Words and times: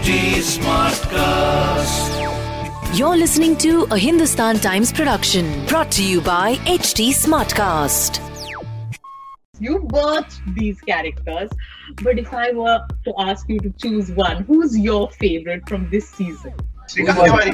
HT 0.00 0.40
Smartcast. 0.56 2.08
You're 2.98 3.18
listening 3.18 3.54
to 3.58 3.86
a 3.90 3.98
Hindustan 3.98 4.58
Times 4.58 4.90
production 4.90 5.66
brought 5.66 5.92
to 5.92 6.02
you 6.02 6.22
by 6.22 6.54
HT 6.64 7.10
Smartcast. 7.10 8.18
You 9.58 9.80
birthed 9.80 10.54
these 10.54 10.80
characters, 10.80 11.50
but 12.02 12.18
if 12.18 12.32
I 12.32 12.50
were 12.52 12.80
to 13.04 13.12
ask 13.18 13.46
you 13.50 13.58
to 13.60 13.68
choose 13.72 14.10
one, 14.12 14.44
who's 14.44 14.78
your 14.78 15.10
favorite 15.10 15.68
from 15.68 15.90
this 15.90 16.08
season? 16.08 16.54
But 16.96 16.96
yeah, 16.96 17.52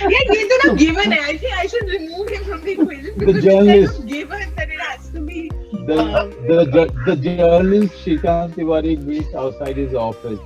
he's 0.00 0.50
not 0.64 0.78
given. 0.78 1.12
I 1.12 1.36
think 1.38 1.54
I 1.56 1.66
should 1.68 1.88
remove 1.88 2.28
him 2.28 2.44
from 2.44 2.60
the 2.62 2.72
equation 2.72 3.14
because 3.16 3.36
the 3.36 3.42
journalist. 3.42 3.98
Kind 3.98 4.08
given 4.08 4.54
that 4.56 4.68
it 4.68 4.80
has 4.80 5.10
to 5.10 5.20
be 5.20 5.48
the, 5.86 5.96
the, 6.46 6.64
the, 6.66 6.84
the 7.06 7.16
journalist 7.16 7.94
Shrikant 8.04 8.54
Tiwari 8.54 9.02
meets 9.02 9.34
outside 9.34 9.76
his 9.76 9.94
office. 9.94 10.38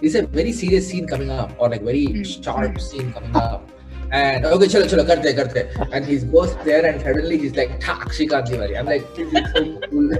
It's 0.00 0.14
a 0.14 0.26
very 0.26 0.52
serious 0.52 0.88
scene 0.88 1.06
coming 1.06 1.30
up, 1.30 1.52
or 1.58 1.68
like 1.68 1.82
very 1.82 2.06
hmm. 2.06 2.22
sharp 2.22 2.80
scene 2.80 3.12
coming 3.12 3.36
up. 3.36 3.68
And 4.12 4.44
okay, 4.44 4.66
chalo, 4.66 4.86
chalo, 4.88 5.04
karte, 5.06 5.34
karte. 5.34 5.92
And 5.92 6.04
he 6.04 6.18
goes 6.18 6.54
there, 6.64 6.86
and 6.86 7.00
suddenly 7.00 7.38
he's 7.38 7.56
like, 7.56 7.80
"Tak, 7.80 8.08
Shrikant 8.10 8.46
Tiwari." 8.46 8.78
I'm 8.78 8.86
like, 8.86 9.02
this 9.14 9.32
is 9.32 9.52
so 9.52 9.80
cool. 9.90 10.10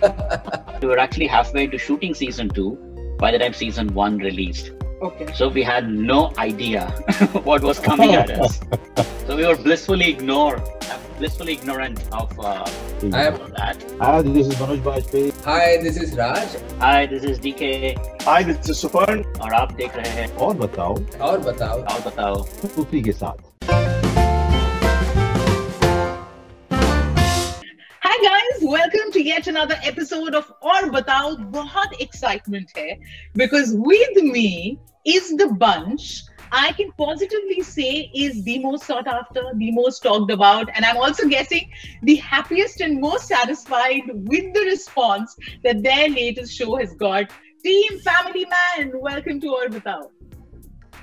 we 0.82 0.88
were 0.88 0.98
actually 0.98 1.26
halfway 1.26 1.66
to 1.66 1.78
shooting 1.78 2.14
season 2.14 2.48
two 2.48 2.76
by 3.18 3.32
the 3.32 3.38
time 3.38 3.52
season 3.52 3.92
one 3.94 4.18
released. 4.18 4.72
Okay. 5.00 5.32
So 5.34 5.48
we 5.48 5.62
had 5.62 5.88
no 5.88 6.32
idea 6.38 6.88
what 7.44 7.62
was 7.62 7.78
coming 7.78 8.14
at 8.14 8.30
us. 8.30 8.60
So 9.26 9.36
we 9.36 9.46
were 9.46 9.56
blissfully 9.56 10.10
ignored, 10.10 10.60
blissfully 11.18 11.52
ignorant 11.52 12.00
of 12.12 12.32
uh, 12.40 12.64
mm-hmm. 12.64 13.52
that. 13.52 13.84
Hi, 14.00 14.22
this 14.22 14.48
is 14.48 14.54
Manoj 14.54 14.80
Bajpayee. 14.82 15.44
Hi, 15.44 15.76
this 15.76 15.96
is 15.96 16.16
Raj. 16.16 16.48
Hi, 16.80 17.06
this 17.06 17.22
is 17.22 17.38
DK. 17.38 18.22
Hi, 18.22 18.42
this 18.42 18.68
is 18.68 18.82
Suparn. 18.82 19.24
और 19.40 19.54
आप 19.54 19.72
देख 19.72 19.96
tell 19.96 20.08
हैं 20.08 20.34
और 20.36 20.56
बताओ 20.56 20.96
tell 20.96 21.44
बताओ 21.46 21.84
Tell 21.84 22.06
बताओ 22.06 22.42
सूफी 22.44 23.02
के 23.02 23.12
साथ 23.12 23.47
to 29.18 29.24
yet 29.24 29.48
another 29.48 29.74
episode 29.82 30.32
of 30.32 30.52
Aur 30.62 30.82
Batao. 30.94 31.50
बहुत 31.50 32.00
excitement 32.00 32.70
here 32.76 32.96
because 33.34 33.72
with 33.74 34.16
me 34.22 34.78
is 35.04 35.36
the 35.36 35.48
bunch. 35.54 36.22
I 36.52 36.70
can 36.72 36.92
positively 36.92 37.62
say 37.62 38.12
is 38.14 38.44
the 38.44 38.60
most 38.60 38.84
sought 38.84 39.08
after, 39.08 39.42
the 39.56 39.72
most 39.72 40.04
talked 40.04 40.30
about, 40.30 40.70
and 40.72 40.84
I'm 40.84 40.98
also 40.98 41.26
guessing 41.26 41.68
the 42.04 42.14
happiest 42.14 42.80
and 42.80 43.00
most 43.00 43.26
satisfied 43.26 44.02
with 44.06 44.54
the 44.54 44.60
response 44.60 45.36
that 45.64 45.82
their 45.82 46.08
latest 46.08 46.56
show 46.56 46.76
has 46.76 46.94
got. 46.94 47.32
Team 47.64 47.98
Family 47.98 48.46
Man, 48.46 48.92
welcome 49.00 49.40
to 49.40 49.48
Aur 49.48 49.66
Batao. 49.66 50.10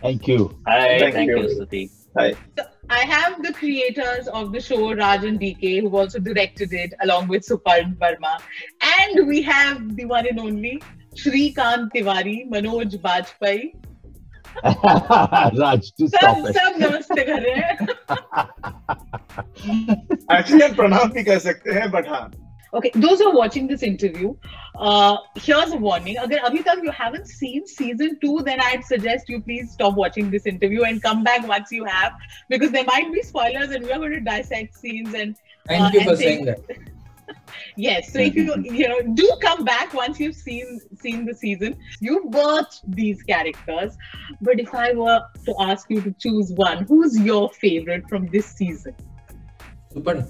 Thank 0.02 0.26
you. 0.30 0.58
Hi, 0.66 1.00
thank, 1.00 1.16
thank 1.16 1.30
you, 1.32 1.68
you 1.70 1.90
Hi. 2.18 2.34
So 2.58 2.64
I 2.90 3.00
have 3.00 3.44
the 3.44 3.52
creators 3.52 4.28
of 4.30 4.54
the 4.54 4.62
show, 4.62 4.94
Raj 4.94 5.26
and 5.26 5.38
DK, 5.38 5.82
who 5.82 5.98
also 5.98 6.18
directed 6.20 6.72
it 6.72 6.94
along 7.02 7.28
with 7.28 7.46
Suparn 7.46 7.98
Verma. 7.98 8.40
And 9.00 9.28
we 9.28 9.42
have 9.42 9.98
the 9.98 10.06
one 10.06 10.26
and 10.26 10.40
only 10.40 10.82
Srikant 11.16 11.90
Tiwari, 11.94 12.50
Manoj 12.50 12.96
Bajpayee. 13.02 13.74
Raj, 15.60 15.92
just 16.00 16.16
सब, 16.16 16.46
सब 16.56 16.78
नमस्ते 16.80 17.26
namaste, 17.26 17.44
रहे 17.44 17.56
हैं 17.56 17.78
actually 20.38 20.64
हम 20.66 20.76
प्रणाम 20.76 21.10
भी 21.12 21.24
कर 21.24 21.40
सकते 21.40 21.74
Okay, 22.76 22.92
those 22.94 23.20
who 23.20 23.30
are 23.30 23.36
watching 23.36 23.68
this 23.68 23.84
interview, 23.84 24.36
uh, 24.78 25.18
here's 25.36 25.72
a 25.72 25.78
warning. 25.78 26.18
Again, 26.18 26.40
Abhita, 26.44 26.78
if 26.78 26.84
you 26.84 26.92
haven't 26.92 27.28
seen 27.28 27.66
season 27.66 28.20
two, 28.20 28.42
then 28.44 28.60
I'd 28.60 28.84
suggest 28.84 29.30
you 29.30 29.42
please 29.42 29.72
stop 29.72 29.96
watching 29.96 30.30
this 30.30 30.46
interview 30.46 30.84
and 30.84 31.02
come 31.02 31.24
back 31.24 31.48
once 31.48 31.72
you 31.72 31.86
have, 31.86 32.14
because 32.50 32.72
there 32.72 32.84
might 32.84 33.14
be 33.14 33.22
spoilers 33.22 33.70
and 33.70 33.86
we 33.86 33.94
are 33.94 34.00
going 34.00 34.12
to 34.12 34.20
dissect 34.20 34.76
scenes 34.76 35.14
and. 35.14 35.36
Uh, 35.70 35.70
Thank 35.70 35.84
uh, 35.84 35.90
you 35.94 36.00
and 36.02 36.10
for 36.10 36.16
saying 36.18 36.46
that. 36.46 36.60
yes 37.76 38.14
so 38.14 38.20
if 38.20 38.36
you 38.36 38.54
you 38.62 38.88
know 38.88 39.02
do 39.16 39.38
come 39.42 39.64
back 39.66 39.94
once 39.94 40.20
you've 40.20 40.36
seen 40.36 40.80
seen 40.96 41.26
the 41.26 41.34
season 41.34 41.76
you've 42.00 42.26
watched 42.26 42.82
these 42.92 43.24
characters 43.24 43.98
but 44.42 44.60
if 44.60 44.74
i 44.76 44.94
were 44.94 45.20
to 45.44 45.56
ask 45.60 45.90
you 45.90 46.00
to 46.02 46.12
choose 46.20 46.52
one 46.54 46.86
who's 46.86 47.20
your 47.20 47.50
favorite 47.50 48.08
from 48.08 48.28
this 48.28 48.46
season 48.46 48.96
Super. 49.92 50.28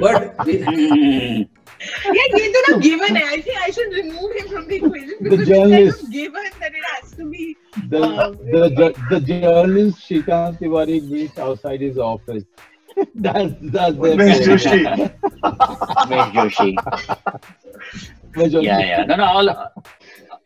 But 0.00 0.46
we, 0.46 0.58
yeah, 0.58 1.44
he's 2.34 2.56
not 2.68 2.82
given. 2.82 3.16
I 3.16 3.40
think 3.40 3.58
I 3.58 3.70
should 3.70 3.92
remove 3.92 4.34
him 4.36 4.48
from 4.48 4.66
the 4.68 4.76
equation 4.76 5.14
because 5.20 5.38
the 5.40 5.44
journalist, 5.44 5.88
it's 5.88 6.00
kind 6.02 6.12
given 6.12 6.44
that 6.60 6.72
it 6.74 6.84
has 6.94 7.10
to 7.12 7.30
be. 7.30 7.56
The, 7.88 8.00
uh, 8.02 8.30
the, 8.30 8.94
the, 9.10 9.10
the 9.10 9.20
journalist 9.20 9.98
Shrikant 10.08 10.58
Tiwari 10.58 11.02
meets 11.08 11.38
outside 11.38 11.80
his 11.80 11.98
office. 11.98 12.44
That's 13.14 13.52
that's 13.60 13.94
their 13.98 14.16
Mesh 14.16 14.38
Joshi. 14.38 14.82
Mesh 16.08 16.32
Joshi. 16.32 16.72
yeah, 18.62 18.78
yeah. 18.78 19.04
No, 19.04 19.16
no. 19.16 19.24
All 19.24 19.48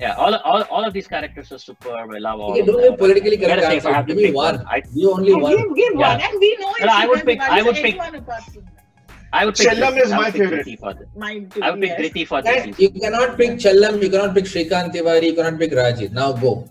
yeah, 0.00 0.14
all, 0.14 0.34
all, 0.36 0.62
all 0.70 0.84
of 0.84 0.92
these 0.92 1.06
characters 1.06 1.52
are 1.52 1.58
superb. 1.58 2.10
I 2.14 2.18
love 2.18 2.40
all 2.40 2.52
okay, 2.52 2.60
of 2.60 2.66
don't 2.66 2.82
them. 2.82 2.96
politically 2.96 3.36
correct 3.36 3.62
say, 3.62 3.76
if 3.76 3.86
I 3.86 3.90
answer. 3.90 3.92
have 3.94 4.06
to 4.06 4.14
me 4.14 4.26
pick 4.26 4.34
one. 4.34 4.64
I, 4.66 4.80
Give 4.80 5.08
only 5.10 5.32
Oh, 5.32 5.38
one. 5.38 5.56
give, 5.56 5.76
give 5.76 5.92
Yeah. 5.94 6.12
one, 6.12 6.20
and 6.26 6.40
we 6.40 6.56
know 6.60 6.72
No, 6.80 6.92
I 6.92 7.06
would 7.06 7.24
pick- 7.24 7.40
I 7.40 7.62
would 7.62 7.74
pick- 7.76 7.84
anyone 8.00 8.14
apart 8.16 8.42
from 8.44 8.64
that. 8.64 8.84
I 9.32 9.44
would 9.46 9.54
pick. 9.54 9.68
Chellam 9.68 9.96
is 10.02 10.10
I 10.10 10.16
would 10.18 10.24
my 10.24 10.30
favorite. 10.32 10.66
Dhriti 10.66 11.16
Mine 11.16 11.48
too. 11.50 11.62
I 11.62 11.70
would 11.70 11.80
pick 11.80 11.90
yes. 11.90 12.00
Dhriti 12.00 12.26
for 12.26 12.42
this 12.42 12.78
you 12.80 12.90
cannot 12.90 13.36
pick 13.36 13.50
Chellam, 13.64 14.02
you 14.02 14.10
cannot 14.10 14.34
pick 14.34 14.44
Shrikant 14.44 14.92
Tiwari, 14.94 15.22
you 15.30 15.34
cannot 15.34 15.58
pick 15.58 15.72
Rajit. 15.72 16.12
Now 16.12 16.32
go. 16.32 16.68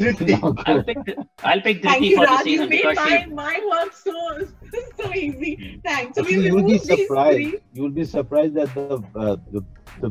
I'll 0.00 0.82
pick. 0.82 0.98
I'll 1.44 1.60
pick 1.60 1.82
Thank 1.82 2.02
you, 2.04 2.16
for 2.16 2.26
the 2.26 2.32
Raj. 2.32 2.46
You 2.46 2.52
season 2.52 2.68
made 2.70 2.82
because 2.82 2.96
my, 2.96 3.22
she. 3.22 3.26
my 3.26 3.60
work 3.70 3.92
so 3.92 4.12
so 5.02 5.12
easy. 5.14 5.80
Thanks. 5.84 6.16
So 6.16 6.22
we 6.22 6.36
you'll 6.46 6.62
be 6.62 6.78
surprised. 6.78 7.56
You'll 7.74 7.90
be 7.90 8.04
surprised 8.04 8.54
that 8.54 8.72
the 8.74 9.02
uh, 9.14 9.36
the, 9.52 9.62
the 10.00 10.10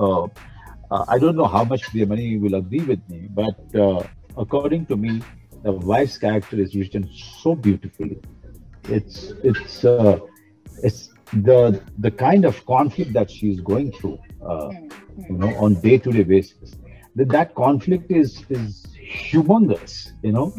uh, 0.00 0.28
uh, 0.90 1.04
I 1.08 1.18
don't 1.18 1.36
know 1.36 1.46
how 1.46 1.64
much 1.64 1.90
the 1.92 2.00
Priyamani 2.00 2.40
will 2.40 2.54
agree 2.54 2.80
with 2.80 3.06
me, 3.08 3.28
but 3.30 3.74
uh, 3.74 4.02
according 4.36 4.86
to 4.86 4.96
me, 4.96 5.22
the 5.62 5.72
wife's 5.72 6.18
character 6.18 6.60
is 6.60 6.74
written 6.74 7.08
so 7.42 7.54
beautifully. 7.54 8.20
It's 8.84 9.32
it's 9.42 9.84
uh, 9.84 10.18
it's 10.82 11.10
the 11.32 11.82
the 11.98 12.10
kind 12.10 12.44
of 12.44 12.64
conflict 12.66 13.12
that 13.12 13.30
she's 13.30 13.60
going 13.60 13.92
through, 13.92 14.18
uh, 14.46 14.70
you 15.28 15.36
know, 15.36 15.54
on 15.56 15.74
day 15.80 15.98
to 15.98 16.10
day 16.10 16.22
basis. 16.22 16.76
That 17.16 17.28
that 17.30 17.54
conflict 17.54 18.10
is 18.10 18.44
is 18.48 18.86
humongous, 19.30 20.12
you 20.22 20.32
know. 20.32 20.54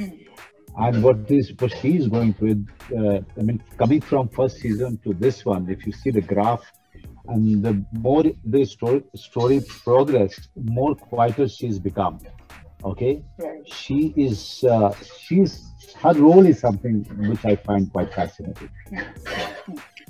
And 0.78 1.04
what 1.04 1.30
is 1.30 1.54
what 1.60 1.72
she 1.78 1.98
is 1.98 2.08
going 2.08 2.34
through, 2.34 2.66
uh, 2.98 3.20
I 3.38 3.42
mean, 3.42 3.62
coming 3.78 4.00
from 4.00 4.30
first 4.30 4.58
season 4.60 4.98
to 5.04 5.14
this 5.14 5.44
one, 5.44 5.70
if 5.70 5.86
you 5.86 5.92
see 5.92 6.12
the 6.12 6.22
graph, 6.22 6.62
and 7.30 7.64
the 7.64 7.74
more 8.08 8.24
the 8.56 8.66
story 8.66 9.04
story 9.16 9.60
progressed, 9.84 10.50
more 10.80 10.96
quieter 10.96 11.48
she's 11.48 11.80
become. 11.80 12.20
Okay, 12.92 13.14
Right. 13.38 13.68
she 13.80 14.14
is 14.16 14.64
uh, 14.64 14.94
she's 15.24 15.54
her 16.04 16.14
role 16.14 16.46
is 16.46 16.60
something 16.60 16.96
which 17.30 17.44
I 17.46 17.56
find 17.56 17.92
quite 17.92 18.14
fascinating. 18.14 18.70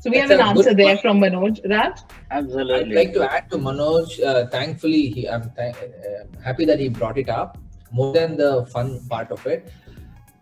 So 0.01 0.09
we 0.11 0.17
have 0.17 0.31
an 0.31 0.39
answer 0.39 0.73
there 0.73 0.87
point. 0.95 1.01
from 1.01 1.19
Manoj. 1.19 1.55
Raj? 1.69 1.99
Absolutely. 2.31 2.75
I'd 2.75 2.95
like 2.99 3.13
to 3.15 3.23
add 3.37 3.49
to 3.51 3.57
Manoj. 3.57 4.23
Uh, 4.23 4.45
thankfully, 4.47 5.01
he, 5.15 5.27
I'm 5.27 5.49
th- 5.57 5.75
uh, 5.75 6.41
happy 6.43 6.65
that 6.65 6.79
he 6.79 6.87
brought 6.89 7.17
it 7.17 7.29
up. 7.29 7.57
More 7.91 8.13
than 8.13 8.37
the 8.37 8.65
fun 8.67 8.89
part 9.09 9.31
of 9.31 9.45
it, 9.47 9.71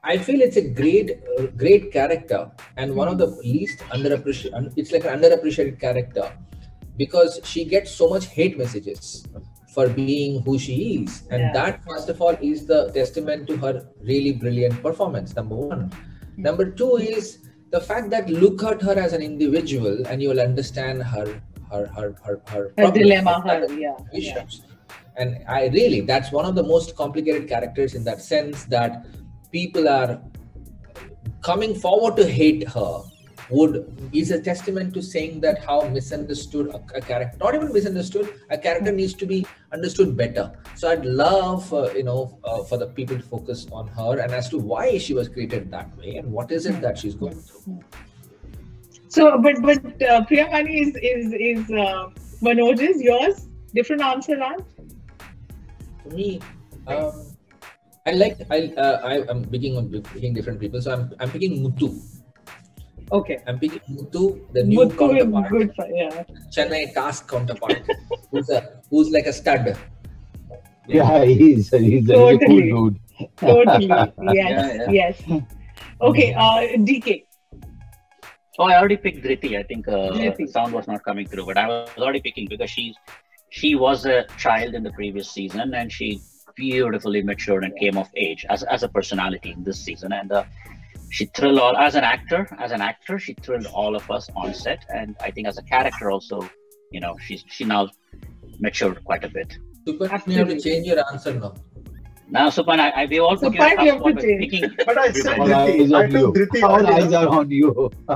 I 0.03 0.17
feel 0.17 0.41
it's 0.41 0.57
a 0.57 0.67
great, 0.81 1.11
uh, 1.39 1.43
great 1.63 1.91
character 1.93 2.51
and 2.75 2.93
one 2.93 3.07
of 3.07 3.17
the 3.17 3.27
least 3.53 3.79
underappreciated. 3.95 4.73
It's 4.75 4.91
like 4.91 5.05
an 5.05 5.19
underappreciated 5.21 5.79
character 5.79 6.25
because 6.97 7.39
she 7.43 7.63
gets 7.65 7.91
so 7.91 8.09
much 8.09 8.25
hate 8.27 8.57
messages 8.57 9.25
for 9.73 9.87
being 9.87 10.41
who 10.41 10.57
she 10.57 10.75
is, 11.03 11.23
and 11.29 11.41
Yeah. 11.41 11.53
that 11.53 11.83
first 11.83 12.09
of 12.09 12.21
all 12.21 12.35
is 12.41 12.65
the 12.65 12.91
testament 12.93 13.47
to 13.47 13.57
her 13.57 13.73
really 14.01 14.31
brilliant 14.31 14.81
performance. 14.81 15.35
Number 15.35 15.55
one. 15.55 15.91
Number 16.37 16.65
two 16.69 16.97
is 16.97 17.39
the 17.71 17.81
fact 17.81 18.09
that 18.11 18.29
look 18.29 18.63
at 18.63 18.81
her 18.81 18.93
as 18.93 19.13
an 19.13 19.21
individual 19.21 20.05
and 20.07 20.21
you 20.21 20.29
will 20.29 20.39
understand 20.39 21.03
her 21.03 21.25
her 21.71 21.85
her 21.87 22.15
her 22.23 22.41
her, 22.47 22.63
Her 22.63 22.69
problems, 22.75 22.97
dilemma, 22.97 23.41
her 23.41 23.67
her, 23.67 23.73
yeah. 23.79 23.95
yeah. 24.13 24.45
And 25.17 25.43
I 25.47 25.67
really 25.67 26.01
that's 26.01 26.31
one 26.31 26.45
of 26.45 26.55
the 26.55 26.63
most 26.63 26.95
complicated 26.95 27.47
characters 27.49 27.93
in 27.93 28.03
that 28.05 28.21
sense 28.21 28.65
that 28.65 29.05
people 29.51 29.89
are 29.89 30.21
coming 31.41 31.75
forward 31.75 32.15
to 32.17 32.25
hate 32.25 32.67
her 32.69 33.01
would 33.49 34.09
is 34.13 34.31
a 34.31 34.41
testament 34.41 34.93
to 34.93 35.01
saying 35.01 35.39
that 35.41 35.63
how 35.63 35.81
misunderstood 35.87 36.67
a, 36.67 36.81
a 36.95 37.01
character, 37.01 37.37
not 37.39 37.55
even 37.55 37.71
misunderstood, 37.71 38.33
a 38.49 38.57
character 38.57 38.91
needs 38.91 39.13
to 39.13 39.25
be 39.25 39.45
understood 39.71 40.17
better. 40.17 40.51
So 40.75 40.89
I'd 40.89 41.05
love, 41.05 41.73
uh, 41.73 41.91
you 41.93 42.03
know, 42.03 42.39
uh, 42.43 42.63
for 42.63 42.77
the 42.77 42.87
people 42.87 43.17
to 43.17 43.23
focus 43.23 43.67
on 43.71 43.87
her 43.87 44.19
and 44.19 44.33
as 44.33 44.49
to 44.49 44.57
why 44.57 44.97
she 44.97 45.13
was 45.13 45.29
created 45.29 45.71
that 45.71 45.95
way 45.97 46.17
and 46.17 46.31
what 46.31 46.51
is 46.51 46.65
it 46.65 46.81
that 46.81 46.97
she's 46.97 47.15
going 47.15 47.39
through. 47.39 47.79
So, 49.09 49.39
but 49.41 49.61
but 49.61 49.79
uh, 50.03 50.25
Priyamani 50.25 50.81
is 50.81 50.95
is 51.01 51.33
is 51.33 51.71
uh, 51.71 52.09
Manoj's 52.41 53.01
yours. 53.01 53.47
Different 53.73 54.01
answer, 54.01 54.37
Raj. 54.37 54.59
For 56.03 56.09
me, 56.09 56.41
um, 56.87 57.35
I 58.05 58.11
like 58.11 58.37
I 58.51 58.73
uh, 58.75 58.99
I 59.03 59.29
am 59.29 59.45
picking 59.45 59.77
on 59.77 59.89
picking 60.13 60.33
different 60.33 60.59
people. 60.59 60.81
So 60.81 60.91
I'm 60.91 61.13
I'm 61.19 61.31
picking 61.31 61.63
Muthu. 61.63 61.95
Okay. 63.11 63.39
I'm 63.47 63.59
picking 63.59 63.79
Muthu, 63.89 64.51
the 64.53 64.63
new 64.63 64.79
Muthu 64.79 64.91
is 64.91 65.23
counterpart, 65.23 65.49
good. 65.49 65.75
For, 65.75 65.87
yeah. 65.87 66.23
Chennai 66.55 66.93
task 66.93 67.29
counterpart, 67.29 67.81
who's 68.31 68.49
a 68.49 68.81
who's 68.89 69.09
like 69.11 69.25
a 69.27 69.33
stud. 69.33 69.77
Yeah, 70.87 71.23
he's, 71.25 71.69
he's, 71.69 71.69
he's 71.69 72.09
a 72.09 72.13
Totally. 72.13 72.69
cool 72.71 72.89
dude. 72.89 72.99
Totally. 73.37 73.87
Yes. 73.87 74.11
Yeah, 74.33 74.73
yeah. 74.73 74.89
Yes. 74.91 75.21
Okay. 76.01 76.33
Uh, 76.33 76.77
DK. 76.87 77.25
Oh, 78.59 78.65
I 78.65 78.77
already 78.77 78.97
picked 78.97 79.23
Dhriti. 79.23 79.57
I 79.57 79.63
think 79.63 79.87
uh, 79.87 80.11
Dhriti. 80.11 80.49
sound 80.49 80.73
was 80.73 80.87
not 80.87 81.03
coming 81.03 81.27
through, 81.27 81.45
but 81.45 81.57
I 81.57 81.67
was 81.67 81.89
already 81.97 82.21
picking 82.21 82.47
because 82.47 82.69
she's 82.69 82.95
she 83.49 83.75
was 83.75 84.05
a 84.05 84.25
child 84.37 84.73
in 84.73 84.83
the 84.83 84.91
previous 84.91 85.31
season 85.31 85.73
and 85.73 85.91
she 85.91 86.19
beautifully 86.55 87.21
matured 87.21 87.63
and 87.63 87.73
came 87.77 87.97
of 87.97 88.09
age 88.15 88.45
as, 88.49 88.63
as 88.63 88.83
a 88.83 88.89
personality 88.89 89.51
in 89.51 89.63
this 89.63 89.79
season 89.79 90.11
and 90.11 90.31
uh, 90.31 90.43
she 91.09 91.25
thrilled 91.35 91.59
all 91.59 91.75
as 91.77 91.95
an 91.95 92.03
actor 92.03 92.47
as 92.59 92.71
an 92.71 92.81
actor 92.81 93.17
she 93.19 93.33
thrilled 93.43 93.65
all 93.67 93.95
of 93.95 94.09
us 94.11 94.29
on 94.35 94.53
set 94.53 94.83
and 94.89 95.15
i 95.21 95.31
think 95.31 95.47
as 95.47 95.57
a 95.57 95.63
character 95.63 96.11
also 96.11 96.47
you 96.91 96.99
know 96.99 97.15
she's 97.25 97.43
she 97.47 97.63
now 97.63 97.87
matured 98.59 99.03
quite 99.03 99.23
a 99.23 99.29
bit 99.29 99.57
Super, 99.87 100.03
you 100.27 100.37
have 100.39 100.47
to 100.49 100.59
change 100.59 100.85
your 100.85 100.99
answer 101.11 101.33
now. 101.33 101.53
now 102.27 102.49
Suparn, 102.49 102.79
I, 102.79 102.89
I 102.89 103.05
we 103.05 103.19
all 103.19 103.37
put 103.37 103.53
Suparn, 103.53 103.77
you 103.85 103.85
you 103.85 103.91
in 103.91 104.01
a 104.01 104.05
have 104.05 104.15
to 104.17 104.21
change. 104.21 104.41
picking 104.41 104.75
But 104.85 104.97
I 104.97 105.11
said 105.13 105.39
All 105.39 105.53
eyes 105.53 105.91
Dhriti. 105.91 105.95
I 105.95 106.03
on 106.03 106.09
took 106.09 106.21
you. 106.21 106.33
Dhriti 106.35 106.63
All 106.69 106.79
earlier. 106.79 106.93
eyes 106.93 107.13
are 107.13 107.29
on 107.29 107.49
you. 107.49 107.89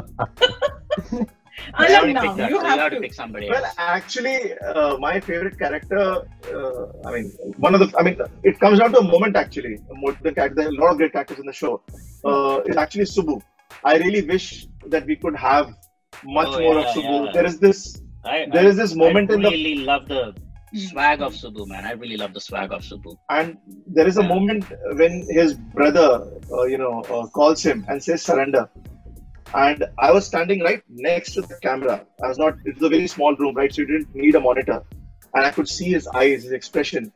I 1.73 1.87
Alam 1.87 1.99
already 1.99 2.13
now. 2.13 2.47
You 2.49 2.59
so 2.59 2.65
have 2.65 2.79
have 2.79 2.89
to 2.91 2.95
to. 2.97 3.01
pick 3.01 3.13
somebody 3.13 3.47
Well, 3.49 3.63
else. 3.63 3.75
actually, 3.77 4.53
uh, 4.59 4.97
my 4.97 5.19
favorite 5.19 5.57
character, 5.59 5.99
uh, 6.53 7.07
I 7.07 7.11
mean, 7.13 7.31
one 7.57 7.73
of 7.75 7.79
the, 7.81 7.93
I 7.99 8.03
mean, 8.03 8.17
it 8.43 8.59
comes 8.59 8.79
down 8.79 8.91
to 8.93 8.99
a 8.99 9.03
moment 9.03 9.35
actually. 9.35 9.77
More 9.91 10.13
than 10.23 10.33
character, 10.35 10.55
there 10.55 10.67
are 10.67 10.71
a 10.71 10.81
lot 10.83 10.91
of 10.91 10.97
great 10.97 11.11
characters 11.13 11.39
in 11.39 11.45
the 11.45 11.53
show. 11.53 11.81
Uh, 12.23 12.61
is 12.65 12.77
actually 12.77 13.05
Subu. 13.05 13.41
I 13.83 13.97
really 13.97 14.21
wish 14.21 14.67
that 14.87 15.05
we 15.05 15.15
could 15.15 15.35
have 15.35 15.73
much 16.23 16.47
Oh, 16.49 16.59
more 16.59 16.75
yeah, 16.75 16.81
of 16.81 16.95
Subu. 16.95 17.25
yeah. 17.25 17.31
There 17.33 17.45
is 17.45 17.59
this, 17.59 18.01
I, 18.23 18.47
there 18.53 18.65
I, 18.65 18.67
is 18.67 18.75
this 18.75 18.93
moment 18.95 19.31
I 19.31 19.35
in 19.35 19.41
the 19.41 19.47
I 19.49 19.51
really 19.51 19.75
love 19.91 20.07
the 20.07 20.35
swag 20.89 21.21
of 21.21 21.33
Subu, 21.33 21.67
man. 21.67 21.85
I 21.85 21.93
really 21.93 22.17
love 22.17 22.33
the 22.33 22.41
swag 22.41 22.71
of 22.71 22.81
Subu. 22.83 23.15
and 23.29 23.57
there 23.87 24.07
is 24.07 24.17
a 24.17 24.23
moment 24.23 24.65
when 24.99 25.25
his 25.29 25.55
brother, 25.55 26.09
uh, 26.51 26.63
you 26.63 26.77
know, 26.77 27.01
uh, 27.15 27.25
calls 27.27 27.63
him 27.63 27.85
and 27.89 28.03
says 28.03 28.21
surrender. 28.21 28.69
And 29.53 29.83
I 29.99 30.11
was 30.11 30.25
standing 30.25 30.61
right 30.61 30.81
next 30.87 31.33
to 31.33 31.41
the 31.41 31.55
camera. 31.61 32.05
I 32.23 32.27
was 32.29 32.37
not. 32.37 32.53
It 32.65 32.75
was 32.75 32.83
a 32.83 32.89
very 32.89 33.07
small 33.07 33.35
room, 33.35 33.55
right? 33.55 33.73
So 33.73 33.81
you 33.81 33.87
didn't 33.87 34.15
need 34.15 34.35
a 34.35 34.39
monitor, 34.39 34.81
and 35.33 35.45
I 35.45 35.51
could 35.51 35.67
see 35.67 35.89
his 35.91 36.07
eyes, 36.07 36.43
his 36.43 36.53
expression, 36.53 37.11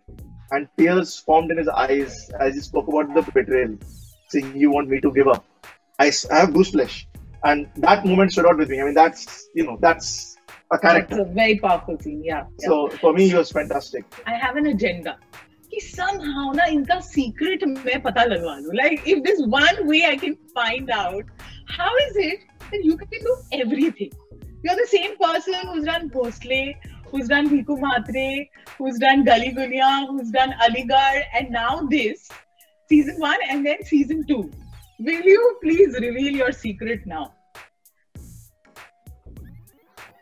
and 0.52 0.68
tears 0.78 1.18
formed 1.18 1.52
in 1.52 1.58
his 1.58 1.70
eyes 1.70 2.30
as 2.42 2.56
he 2.56 2.60
spoke 2.60 2.90
about 2.90 3.14
the 3.16 3.22
betrayal, 3.32 3.78
saying 4.30 4.56
you 4.56 4.72
want 4.72 4.90
me 4.90 5.00
to 5.02 5.12
give 5.12 5.28
up. 5.28 5.46
I, 6.00 6.12
I 6.32 6.40
have 6.40 6.54
goose 6.54 6.72
flesh, 6.72 7.08
and 7.44 7.70
that 7.78 8.06
moment 8.06 8.32
stood 8.32 8.46
out 8.46 8.58
with 8.58 8.70
me. 8.70 8.82
I 8.82 8.86
mean, 8.86 8.94
that's 8.94 9.48
you 9.56 9.66
know, 9.66 9.78
that's 9.82 10.36
a 10.72 10.78
character. 10.78 11.20
It's 11.20 11.30
a 11.30 11.34
very 11.34 11.58
powerful 11.60 11.98
scene, 12.00 12.24
yeah. 12.24 12.46
So 12.60 12.90
for 12.90 13.14
me, 13.14 13.30
he 13.30 13.36
was 13.36 13.52
fantastic. 13.52 14.06
I 14.26 14.36
have 14.36 14.56
an 14.56 14.68
agenda. 14.68 15.18
कि 15.76 15.82
somehow 15.82 16.52
in 16.74 16.84
the 16.84 17.02
secret 17.02 17.62
मैं 17.62 18.02
पता 18.04 18.74
like 18.74 19.02
if 19.06 19.24
there's 19.24 19.42
one 19.46 19.88
way 19.88 20.06
I 20.06 20.16
can 20.16 20.38
find 20.54 20.90
out 20.90 21.24
how 21.68 21.94
is 22.08 22.16
it 22.16 22.40
that 22.72 22.84
you 22.84 22.96
can 22.98 23.08
do 23.10 23.36
everything 23.52 24.12
you're 24.64 24.76
the 24.76 24.88
same 24.88 25.18
person 25.18 25.68
who's 25.68 25.86
done 25.86 26.08
ghostly, 26.08 26.76
who's 27.12 27.28
done 27.28 27.50
Bhiku 27.50 27.80
Mhatre 27.80 28.48
who's 28.78 28.98
done 29.00 29.26
Gali 29.26 29.56
Guleiyan 29.56 30.08
who's 30.08 30.32
done 30.32 30.54
Aligarh 30.62 31.24
and 31.34 31.50
now 31.52 31.82
this 31.90 32.30
season 32.88 33.20
one 33.20 33.40
and 33.50 33.66
then 33.66 33.84
season 33.84 34.26
two. 34.28 34.52
Will 35.00 35.22
you 35.22 35.58
please 35.62 35.98
reveal 36.00 36.34
your 36.34 36.52
secret 36.52 37.06
now? 37.06 37.34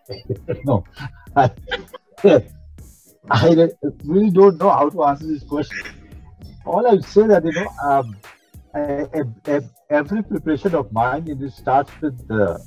no. 0.65 0.83
I, 1.36 1.50
really 4.04 4.30
don't 4.30 4.60
know 4.60 4.69
how 4.69 4.89
to 4.89 5.04
answer 5.06 5.27
this 5.27 5.44
question. 5.44 5.88
All 6.65 6.86
I 6.88 6.92
would 6.92 7.06
say 7.06 7.27
that, 7.27 7.45
you 7.45 7.54
know, 7.54 7.68
um, 7.83 8.18
every 9.89 10.24
preparation 10.24 10.75
of 10.75 10.92
mine 10.92 11.27
it 11.27 11.51
starts 11.51 11.92
with 12.01 12.27
the 12.27 12.60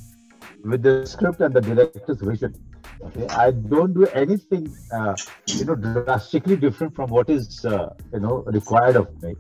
with 0.65 0.83
the 0.83 1.07
script 1.07 1.41
and 1.41 1.55
the 1.55 1.61
director's 1.61 2.21
vision. 2.21 2.55
Okay, 3.03 3.27
I 3.29 3.51
don't 3.51 3.93
do 3.93 4.07
anything, 4.07 4.75
uh, 4.93 5.15
you 5.47 5.65
know, 5.65 5.75
drastically 5.75 6.57
different 6.57 6.95
from 6.95 7.11
what 7.11 7.29
is, 7.29 7.65
uh, 7.65 7.95
you 8.13 8.21
know, 8.21 8.43
required 8.47 8.97
of 8.97 9.23
me. 9.23 9.35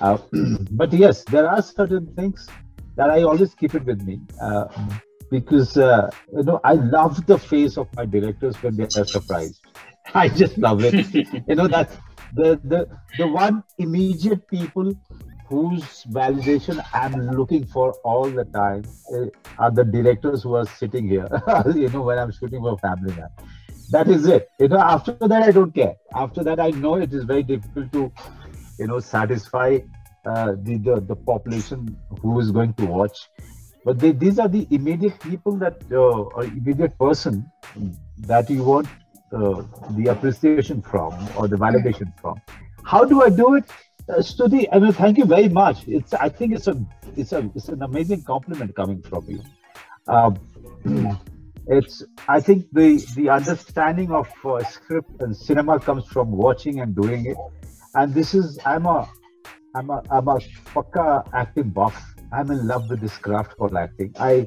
Uh, 0.00 0.18
but 0.70 0.92
yes, 0.92 1.24
there 1.24 1.48
are 1.48 1.62
certain 1.62 2.06
things 2.14 2.48
that 2.96 3.10
I 3.10 3.22
always 3.22 3.54
keep 3.54 3.74
it 3.74 3.84
with 3.84 4.02
me. 4.02 4.20
Uh, 4.40 4.66
because 5.30 5.76
uh, 5.76 6.10
you 6.36 6.42
know 6.42 6.60
I 6.64 6.74
love 6.74 7.26
the 7.26 7.38
face 7.38 7.78
of 7.78 7.88
my 7.96 8.04
directors 8.04 8.56
when 8.62 8.76
they 8.76 8.84
are 8.84 9.04
surprised. 9.04 9.60
I 10.14 10.28
just 10.28 10.58
love 10.58 10.82
it. 10.82 10.94
you 11.48 11.54
know 11.54 11.68
that 11.68 11.90
the 12.34 12.60
the 12.64 12.88
the 13.18 13.26
one 13.26 13.62
immediate 13.78 14.46
people 14.48 14.92
whose 15.48 16.04
validation 16.10 16.82
I'm 16.92 17.14
looking 17.36 17.66
for 17.66 17.92
all 18.04 18.28
the 18.30 18.44
time 18.44 18.82
uh, 19.14 19.26
are 19.58 19.70
the 19.70 19.84
directors 19.84 20.42
who 20.42 20.54
are 20.54 20.66
sitting 20.66 21.08
here. 21.08 21.28
you 21.74 21.88
know 21.88 22.02
when 22.02 22.18
I'm 22.18 22.32
shooting 22.32 22.60
for 22.60 22.76
Family 22.78 23.14
Man. 23.14 23.28
That 23.90 24.08
is 24.08 24.26
it. 24.26 24.48
You 24.58 24.68
know 24.68 24.78
after 24.78 25.12
that 25.12 25.42
I 25.42 25.50
don't 25.50 25.74
care. 25.74 25.94
After 26.14 26.44
that 26.44 26.60
I 26.60 26.70
know 26.70 26.96
it 26.96 27.12
is 27.12 27.24
very 27.24 27.42
difficult 27.42 27.92
to 27.92 28.12
you 28.80 28.86
know 28.86 28.98
satisfy 28.98 29.78
uh, 30.24 30.52
the, 30.66 30.78
the 30.86 30.94
the 31.10 31.16
population 31.16 31.96
who 32.22 32.40
is 32.40 32.50
going 32.50 32.72
to 32.74 32.86
watch. 32.86 33.18
But 33.84 33.98
they, 33.98 34.12
these 34.12 34.38
are 34.38 34.48
the 34.48 34.66
immediate 34.70 35.18
people 35.20 35.56
that 35.64 35.76
uh, 35.90 36.36
or 36.36 36.44
immediate 36.44 36.98
person 36.98 37.50
that 38.32 38.50
you 38.50 38.64
want 38.64 38.88
uh, 39.32 39.62
the 39.98 40.08
appreciation 40.08 40.82
from 40.82 41.14
or 41.36 41.48
the 41.48 41.56
validation 41.56 42.12
from. 42.20 42.40
How 42.84 43.04
do 43.04 43.22
i 43.22 43.30
do 43.30 43.54
it? 43.54 43.64
Uh, 44.08 44.22
i 44.72 44.78
mean 44.78 44.92
thank 44.92 45.18
you 45.18 45.24
very 45.24 45.48
much. 45.48 45.86
It's 45.86 46.14
i 46.14 46.28
think 46.28 46.54
it's 46.54 46.66
a 46.66 46.76
it's 47.16 47.32
a 47.32 47.50
it's 47.54 47.68
an 47.68 47.82
amazing 47.82 48.22
compliment 48.22 48.74
coming 48.74 49.02
from 49.02 49.24
you. 49.34 49.42
Um, 50.08 50.38
it's 51.66 52.02
i 52.26 52.40
think 52.40 52.66
the 52.72 52.86
the 53.14 53.28
understanding 53.28 54.10
of 54.10 54.28
uh, 54.44 54.62
script 54.64 55.10
and 55.20 55.36
cinema 55.36 55.78
comes 55.78 56.06
from 56.06 56.30
watching 56.30 56.80
and 56.80 56.96
doing 56.96 57.26
it 57.26 57.36
and 57.94 58.14
this 58.14 58.34
is 58.34 58.58
i'm 58.64 58.86
a 58.86 59.08
i'm 59.74 59.90
a 59.90 60.02
i'm 60.10 60.28
a 60.28 60.38
pakka 60.74 61.26
acting 61.32 61.70
buff 61.70 62.10
I'm 62.32 62.50
in 62.50 62.66
love 62.66 62.88
with 62.88 63.00
this 63.00 63.16
craft 63.16 63.56
called 63.56 63.76
acting. 63.76 64.14
I 64.18 64.46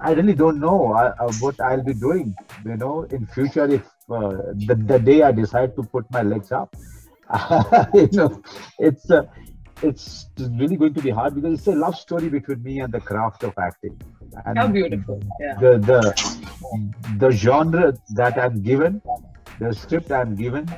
I 0.00 0.12
really 0.12 0.34
don't 0.34 0.60
know 0.60 0.92
uh, 0.92 1.14
uh, 1.18 1.32
what 1.40 1.60
I'll 1.60 1.82
be 1.82 1.94
doing. 1.94 2.34
You 2.64 2.76
know, 2.76 3.02
in 3.04 3.26
future, 3.26 3.68
if 3.68 3.84
uh, 4.10 4.52
the, 4.66 4.74
the 4.86 4.98
day 4.98 5.22
I 5.22 5.32
decide 5.32 5.74
to 5.76 5.82
put 5.82 6.04
my 6.10 6.22
legs 6.22 6.52
up, 6.52 6.76
you 7.94 8.08
know, 8.12 8.42
it's 8.78 9.10
uh, 9.10 9.22
it's 9.82 10.26
really 10.38 10.76
going 10.76 10.94
to 10.94 11.02
be 11.02 11.10
hard 11.10 11.34
because 11.34 11.58
it's 11.58 11.66
a 11.66 11.72
love 11.72 11.96
story 11.96 12.28
between 12.28 12.62
me 12.62 12.80
and 12.80 12.92
the 12.92 13.00
craft 13.00 13.42
of 13.42 13.54
acting. 13.58 14.00
And 14.44 14.58
How 14.58 14.68
beautiful. 14.68 15.20
Yeah. 15.40 15.54
The 15.54 15.78
the 15.78 17.16
the 17.18 17.30
genre 17.30 17.94
that 18.10 18.38
I'm 18.38 18.62
given, 18.62 19.02
the 19.58 19.72
script 19.72 20.12
I'm 20.12 20.36
given, 20.36 20.68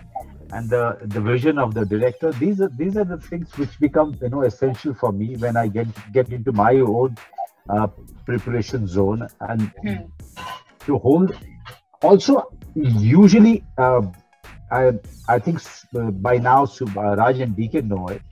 and 0.52 0.70
the 0.70 0.98
the 1.02 1.20
vision 1.20 1.58
of 1.58 1.74
the 1.74 1.84
director. 1.84 2.32
These 2.32 2.60
are 2.60 2.68
these 2.68 2.96
are 2.96 3.04
the 3.04 3.18
things 3.18 3.50
which 3.56 3.78
become 3.80 4.16
you 4.22 4.28
know 4.30 4.42
essential 4.42 4.94
for 4.94 5.12
me 5.12 5.36
when 5.36 5.56
i 5.56 5.66
get 5.68 5.88
get 6.12 6.28
into 6.30 6.52
my 6.52 6.74
own 6.76 7.16
uh, 7.68 7.88
preparation 8.26 8.86
zone 8.86 9.28
and 9.40 9.70
Hmm. 9.82 9.96
to 10.86 10.98
hold 10.98 11.32
also 12.02 12.42
usually 12.74 13.64
uh, 13.78 14.02
i 14.70 14.92
i 15.28 15.38
think 15.38 15.60
uh, 15.96 16.10
by 16.28 16.36
now 16.38 16.64
uh, 16.64 17.16
raj 17.22 17.40
and 17.40 17.56
dk 17.56 17.84
know 17.84 18.08
it. 18.08 18.22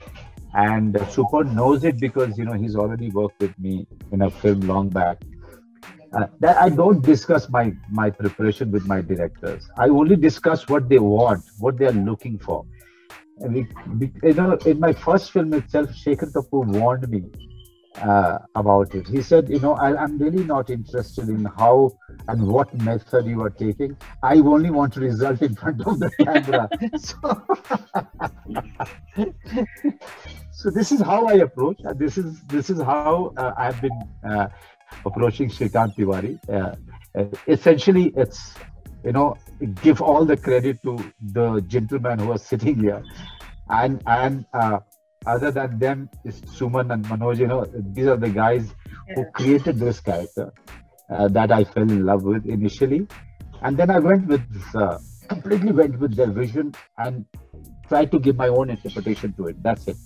And 0.53 0.95
Suparn 1.13 1.53
knows 1.53 1.83
it 1.83 1.99
because 1.99 2.37
you 2.37 2.45
know 2.45 2.53
he's 2.53 2.75
already 2.75 3.09
worked 3.11 3.39
with 3.39 3.57
me 3.59 3.85
in 4.11 4.21
a 4.23 4.29
film 4.31 4.61
long 4.61 4.89
back 4.89 5.17
uh, 6.17 6.27
that 6.39 6.57
I 6.57 6.69
don't 6.69 7.01
discuss 7.01 7.49
my 7.49 7.73
my 7.89 8.09
preparation 8.09 8.71
with 8.71 8.85
my 8.87 9.01
directors. 9.01 9.69
I 9.77 9.89
only 9.89 10.15
discuss 10.15 10.67
what 10.67 10.89
they 10.89 10.99
want, 10.99 11.43
what 11.59 11.77
they 11.77 11.85
are 11.85 11.99
looking 12.11 12.39
for. 12.39 12.65
And 13.39 13.53
we, 13.53 13.67
we, 13.99 14.11
you 14.23 14.33
know, 14.33 14.57
in 14.65 14.79
my 14.79 14.93
first 14.93 15.31
film 15.31 15.53
itself, 15.53 15.89
Shekhar 15.89 16.31
Kapur 16.31 16.65
warned 16.65 17.07
me 17.07 17.23
uh, 18.01 18.39
about 18.55 18.95
it. 18.95 19.07
He 19.07 19.21
said, 19.21 19.49
you 19.49 19.59
know, 19.59 19.73
I, 19.73 19.95
I'm 19.95 20.17
really 20.17 20.43
not 20.43 20.71
interested 20.71 21.29
in 21.29 21.45
how 21.45 21.91
and 22.27 22.47
what 22.47 22.73
method 22.81 23.27
you 23.27 23.41
are 23.41 23.49
taking. 23.49 23.95
I 24.23 24.37
only 24.37 24.71
want 24.71 24.93
to 24.93 25.01
result 25.01 25.41
in 25.41 25.55
front 25.55 25.85
of 25.85 25.99
the 25.99 26.09
camera. 26.23 26.67
so, 27.07 27.19
so 30.51 30.69
this 30.71 30.91
is 30.91 31.01
how 31.01 31.27
I 31.27 31.33
approach. 31.33 31.79
This 31.95 32.17
is 32.17 32.41
this 32.43 32.71
is 32.71 32.81
how 32.81 33.33
uh, 33.37 33.53
I've 33.55 33.79
been 33.81 33.99
uh, 34.27 34.47
approaching 35.05 35.49
Shrikant 35.49 35.95
Tiwari. 35.95 36.37
Uh, 36.49 36.75
uh, 37.17 37.25
essentially, 37.47 38.13
it's 38.15 38.53
you 39.03 39.11
know 39.11 39.35
give 39.81 40.01
all 40.01 40.25
the 40.25 40.37
credit 40.37 40.81
to 40.83 40.97
the 41.21 41.61
gentleman 41.61 42.19
who 42.19 42.27
was 42.27 42.43
sitting 42.43 42.79
here, 42.79 43.03
and 43.69 44.01
and 44.05 44.45
uh, 44.53 44.79
other 45.25 45.51
than 45.51 45.79
them 45.79 46.09
is 46.23 46.41
Suman 46.41 46.93
and 46.93 47.05
Manoj. 47.05 47.39
You 47.39 47.47
know, 47.47 47.65
these 47.93 48.07
are 48.07 48.17
the 48.17 48.29
guys 48.29 48.73
who 49.15 49.25
created 49.31 49.79
this 49.79 49.99
character 49.99 50.53
uh, 51.09 51.27
that 51.29 51.51
I 51.51 51.63
fell 51.63 51.83
in 51.83 52.05
love 52.05 52.23
with 52.23 52.45
initially, 52.45 53.07
and 53.61 53.77
then 53.77 53.89
I 53.89 53.99
went 53.99 54.27
with 54.27 54.41
uh, 54.75 54.97
completely 55.27 55.71
went 55.71 55.99
with 55.99 56.15
their 56.15 56.31
vision 56.31 56.73
and 56.97 57.25
tried 57.87 58.11
to 58.11 58.19
give 58.19 58.35
my 58.35 58.47
own 58.47 58.69
interpretation 58.69 59.33
to 59.33 59.47
it. 59.47 59.61
That's 59.63 59.87
it. 59.87 59.97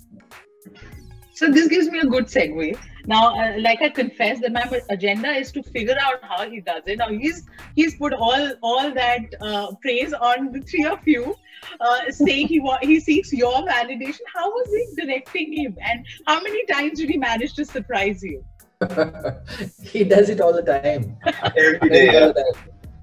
So 1.41 1.49
this 1.49 1.67
gives 1.67 1.89
me 1.89 1.97
a 1.97 2.05
good 2.05 2.25
segue. 2.27 2.77
Now, 3.07 3.35
uh, 3.35 3.55
like 3.57 3.81
I 3.81 3.89
confessed, 3.89 4.41
that 4.41 4.51
my 4.53 4.81
agenda 4.91 5.29
is 5.29 5.51
to 5.53 5.63
figure 5.63 5.95
out 5.99 6.23
how 6.23 6.47
he 6.47 6.61
does 6.61 6.83
it. 6.85 6.99
Now 6.99 7.09
he's 7.09 7.47
he's 7.75 7.95
put 7.95 8.13
all 8.13 8.51
all 8.61 8.91
that 8.93 9.33
uh, 9.41 9.73
praise 9.81 10.13
on 10.13 10.51
the 10.51 10.61
three 10.61 10.85
of 10.85 10.99
you, 11.07 11.33
uh, 11.79 12.11
saying 12.11 12.47
he 12.47 12.59
wa- 12.59 12.77
he 12.83 12.99
seeks 12.99 13.33
your 13.33 13.53
validation. 13.69 14.29
How 14.35 14.51
was 14.51 14.69
he 14.75 14.83
directing 15.01 15.51
him, 15.51 15.75
and 15.89 16.05
how 16.27 16.39
many 16.43 16.63
times 16.67 16.99
did 16.99 17.09
he 17.09 17.17
manage 17.17 17.55
to 17.55 17.65
surprise 17.65 18.21
you? 18.21 18.45
he 19.81 20.03
does 20.03 20.29
it 20.29 20.41
all 20.41 20.53
the 20.53 20.61
time. 20.61 21.17
Every 21.57 21.89
day, 21.89 22.05
yeah. 22.13 22.31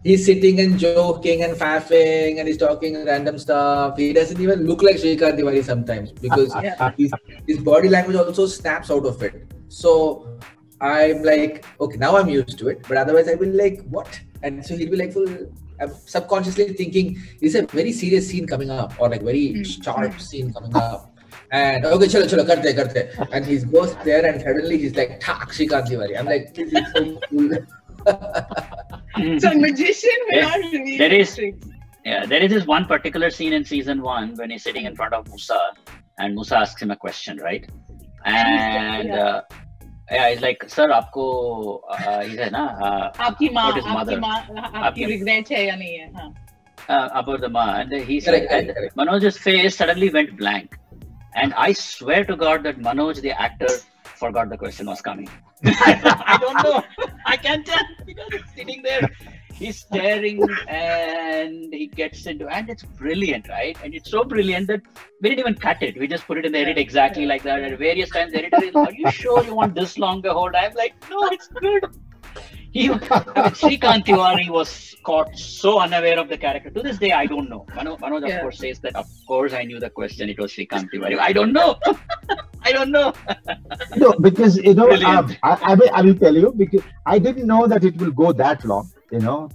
He's 0.08 0.24
sitting 0.24 0.58
and 0.60 0.78
joking 0.78 1.42
and 1.42 1.54
faffing 1.54 2.38
and 2.38 2.48
he's 2.48 2.56
talking 2.56 3.04
random 3.04 3.38
stuff. 3.38 3.98
He 3.98 4.14
doesn't 4.14 4.40
even 4.40 4.66
look 4.66 4.82
like 4.82 4.96
Shrikant 4.96 5.38
Tiwari 5.38 5.62
sometimes 5.62 6.12
because 6.12 6.54
Yeah. 6.62 6.92
his, 6.96 7.12
his 7.46 7.58
body 7.58 7.90
language 7.90 8.16
also 8.16 8.46
snaps 8.46 8.90
out 8.90 9.04
of 9.04 9.22
it. 9.22 9.34
So 9.68 10.38
I'm 10.80 11.22
like, 11.22 11.66
okay, 11.78 11.98
now 11.98 12.16
I'm 12.16 12.30
used 12.30 12.58
to 12.60 12.68
it. 12.68 12.86
But 12.88 12.96
otherwise, 12.96 13.28
I 13.28 13.34
will 13.34 13.50
like, 13.52 13.82
what? 13.90 14.18
And 14.42 14.64
so 14.64 14.76
he'll 14.78 14.88
be 14.90 14.96
like, 14.96 15.14
I'm 15.78 15.92
subconsciously 16.06 16.72
thinking, 16.72 17.20
is 17.42 17.54
a 17.54 17.66
very 17.66 17.92
serious 17.92 18.28
scene 18.28 18.46
coming 18.46 18.70
up 18.70 18.94
or 18.98 19.10
like 19.10 19.22
very 19.22 19.56
Hmm. 19.56 19.62
sharp 19.62 20.18
scene 20.20 20.54
coming 20.54 20.74
up. 20.74 21.14
And 21.52 21.84
okay, 21.84 22.06
chalo, 22.06 22.26
chalo, 22.32 22.46
karte, 22.46 22.72
karte. 22.78 23.28
And 23.32 23.44
he 23.44 23.58
goes 23.58 23.94
there 24.04 24.24
and 24.24 24.40
suddenly 24.40 24.78
he's 24.78 24.96
like, 24.96 25.20
tak, 25.20 25.50
Shrikant 25.50 25.86
Tiwari. 25.88 26.18
I'm 26.18 26.24
like, 26.26 26.54
this 26.54 26.72
is 26.72 26.86
so 26.94 27.20
cool. 27.28 27.50
So 29.39 29.53
magician 29.53 30.19
There- 30.31 30.43
without 30.43 30.57
revealing 30.71 30.97
there 30.97 31.13
is- 31.13 31.35
tricks. 31.35 31.67
Yeah, 32.05 32.25
there 32.25 32.41
is 32.45 32.51
this 32.51 32.65
one 32.67 32.85
particular 32.85 33.29
scene 33.29 33.53
in 33.53 33.63
season 33.63 34.01
one 34.01 34.35
when 34.35 34.50
he's 34.51 34.63
sitting 34.63 34.85
in 34.85 34.95
front 34.95 35.13
of 35.13 35.27
Musa, 35.29 35.59
and 36.19 36.33
Musa 36.35 36.57
asks 36.57 36.81
him 36.81 36.91
a 36.91 36.97
question, 37.03 37.38
right? 37.38 37.63
And 38.25 39.07
Yeah. 39.07 39.27
uh, 39.27 39.41
yeah, 40.12 40.25
he's 40.31 40.41
like, 40.41 40.65
"Sir, 40.73 40.88
आपको 40.97 41.27
uh, 41.95 42.19
he 42.23 42.35
said, 42.39 42.51
ना 42.57 42.63
uh, 42.88 43.05
आपकी 43.27 43.50
माँ 43.59 43.65
What 43.69 43.77
is 43.77 43.85
आपकी 43.85 43.93
mother? 44.00 44.19
माँ 44.25 44.33
आपकी 44.39 44.83
आपकी- 44.89 45.07
regret 45.13 45.53
है 45.57 45.63
या 45.67 45.75
नहीं 45.83 45.95
है 46.00 46.12
हाँ 46.17 46.27
uh, 46.89 47.07
about 47.21 47.39
the 47.47 47.51
ma," 47.57 47.65
and 47.83 47.93
he 48.12 48.19
said, 48.19 48.33
Correct, 48.33 48.50
correct, 48.51 48.67
and 48.69 48.75
correct. 48.79 48.97
Manoj's 49.03 49.38
face 49.47 49.77
suddenly 49.83 50.09
went 50.19 50.35
blank, 50.43 50.77
and 51.35 51.53
I 51.69 51.71
swear 51.85 52.25
to 52.33 52.35
God 52.45 52.63
that 52.69 52.83
Manoj, 52.89 53.21
the 53.29 53.31
actor, 53.47 53.71
forgot 54.25 54.50
the 54.50 54.57
question 54.65 54.93
was 54.95 55.01
coming. 55.09 55.29
I 55.65 56.38
don't 56.45 56.63
know. 56.67 56.83
I 57.28 57.37
can't 57.37 57.66
tell 57.66 57.85
because 58.06 58.28
he's 58.32 58.54
sitting 58.56 58.82
there. 58.82 59.11
He's 59.52 59.80
staring 59.80 60.40
and 60.68 61.75
he 61.75 61.88
gets 61.88 62.26
into 62.26 62.47
and 62.47 62.70
it's 62.70 62.85
brilliant, 62.85 63.49
right? 63.49 63.76
And 63.82 63.92
it's 63.92 64.11
so 64.11 64.23
brilliant 64.23 64.68
that 64.68 64.82
we 65.20 65.30
didn't 65.30 65.40
even 65.40 65.54
cut 65.54 65.82
it. 65.82 65.99
We 65.99 66.06
just 66.06 66.26
put 66.26 66.38
it 66.38 66.47
in 66.47 66.52
the 66.52 66.58
edit 66.58 66.78
exactly 66.78 67.26
like 67.26 67.42
that. 67.42 67.61
And 67.61 67.76
various 67.76 68.11
times 68.11 68.32
the 68.32 68.38
editor 68.38 68.64
is, 68.64 68.75
Are 68.75 68.92
you 68.92 69.11
sure 69.11 69.42
you 69.44 69.54
want 69.54 69.75
this 69.75 69.99
long 69.99 70.23
the 70.23 70.32
whole? 70.32 70.50
I'm 70.54 70.75
like, 70.75 70.94
no, 71.11 71.26
it's 71.32 71.49
good. 71.49 71.87
He 72.78 72.88
I 72.90 74.00
Tiwari 74.06 74.49
was 74.49 74.94
caught 75.02 75.37
so 75.37 75.80
unaware 75.80 76.18
of 76.23 76.28
the 76.28 76.38
character. 76.38 76.70
To 76.70 76.82
this 76.82 76.99
day, 76.99 77.11
I 77.12 77.26
don't 77.26 77.49
know. 77.50 77.66
Manoj, 77.76 77.99
Manoj 77.99 78.23
of 78.23 78.28
Yeah. 78.28 78.40
course, 78.42 78.58
says 78.58 78.78
that, 78.80 78.94
of 78.94 79.06
course, 79.26 79.52
I 79.52 79.64
knew 79.64 79.80
the 79.80 79.90
question. 79.90 80.28
It 80.28 80.38
was 80.38 80.52
Srikant 80.52 80.87
Tiwari. 80.92 81.18
I 81.18 81.32
don't 81.38 81.52
know. 81.52 81.70
I 82.68 82.73
don't 82.76 82.92
know. 82.92 83.12
No, 83.97 84.12
because 84.28 84.58
you 84.58 84.75
know, 84.75 84.88
um, 85.12 85.35
I, 85.42 85.52
I, 85.70 85.75
will, 85.75 85.90
I 85.92 86.02
will 86.02 86.14
tell 86.14 86.37
you 86.42 86.52
because 86.56 86.82
I 87.06 87.18
didn't 87.18 87.47
know 87.47 87.66
that 87.66 87.82
it 87.82 87.97
will 87.97 88.12
go 88.23 88.32
that 88.32 88.64
long. 88.64 88.90
You 89.11 89.20
know, 89.20 89.49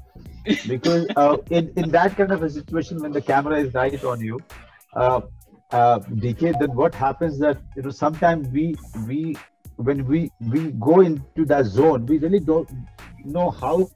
because 0.67 1.07
uh, 1.15 1.37
in 1.49 1.71
in 1.77 1.91
that 1.91 2.17
kind 2.17 2.31
of 2.31 2.43
a 2.43 2.49
situation 2.49 3.01
when 3.01 3.11
the 3.11 3.21
camera 3.21 3.59
is 3.59 3.73
right 3.73 4.03
on 4.03 4.19
you, 4.19 4.39
uh, 4.95 5.21
uh, 5.71 5.99
DK, 6.23 6.57
then 6.59 6.75
what 6.75 6.95
happens 6.95 7.37
that 7.39 7.61
you 7.75 7.83
know 7.83 7.91
sometimes 7.91 8.47
we 8.57 8.75
we 9.07 9.35
when 9.77 10.05
we 10.07 10.31
we 10.55 10.71
go 10.89 11.01
into 11.01 11.45
that 11.45 11.65
zone, 11.65 12.05
we 12.05 12.17
really 12.17 12.39
don't 12.39 12.69
know 13.25 13.49
how 13.51 13.89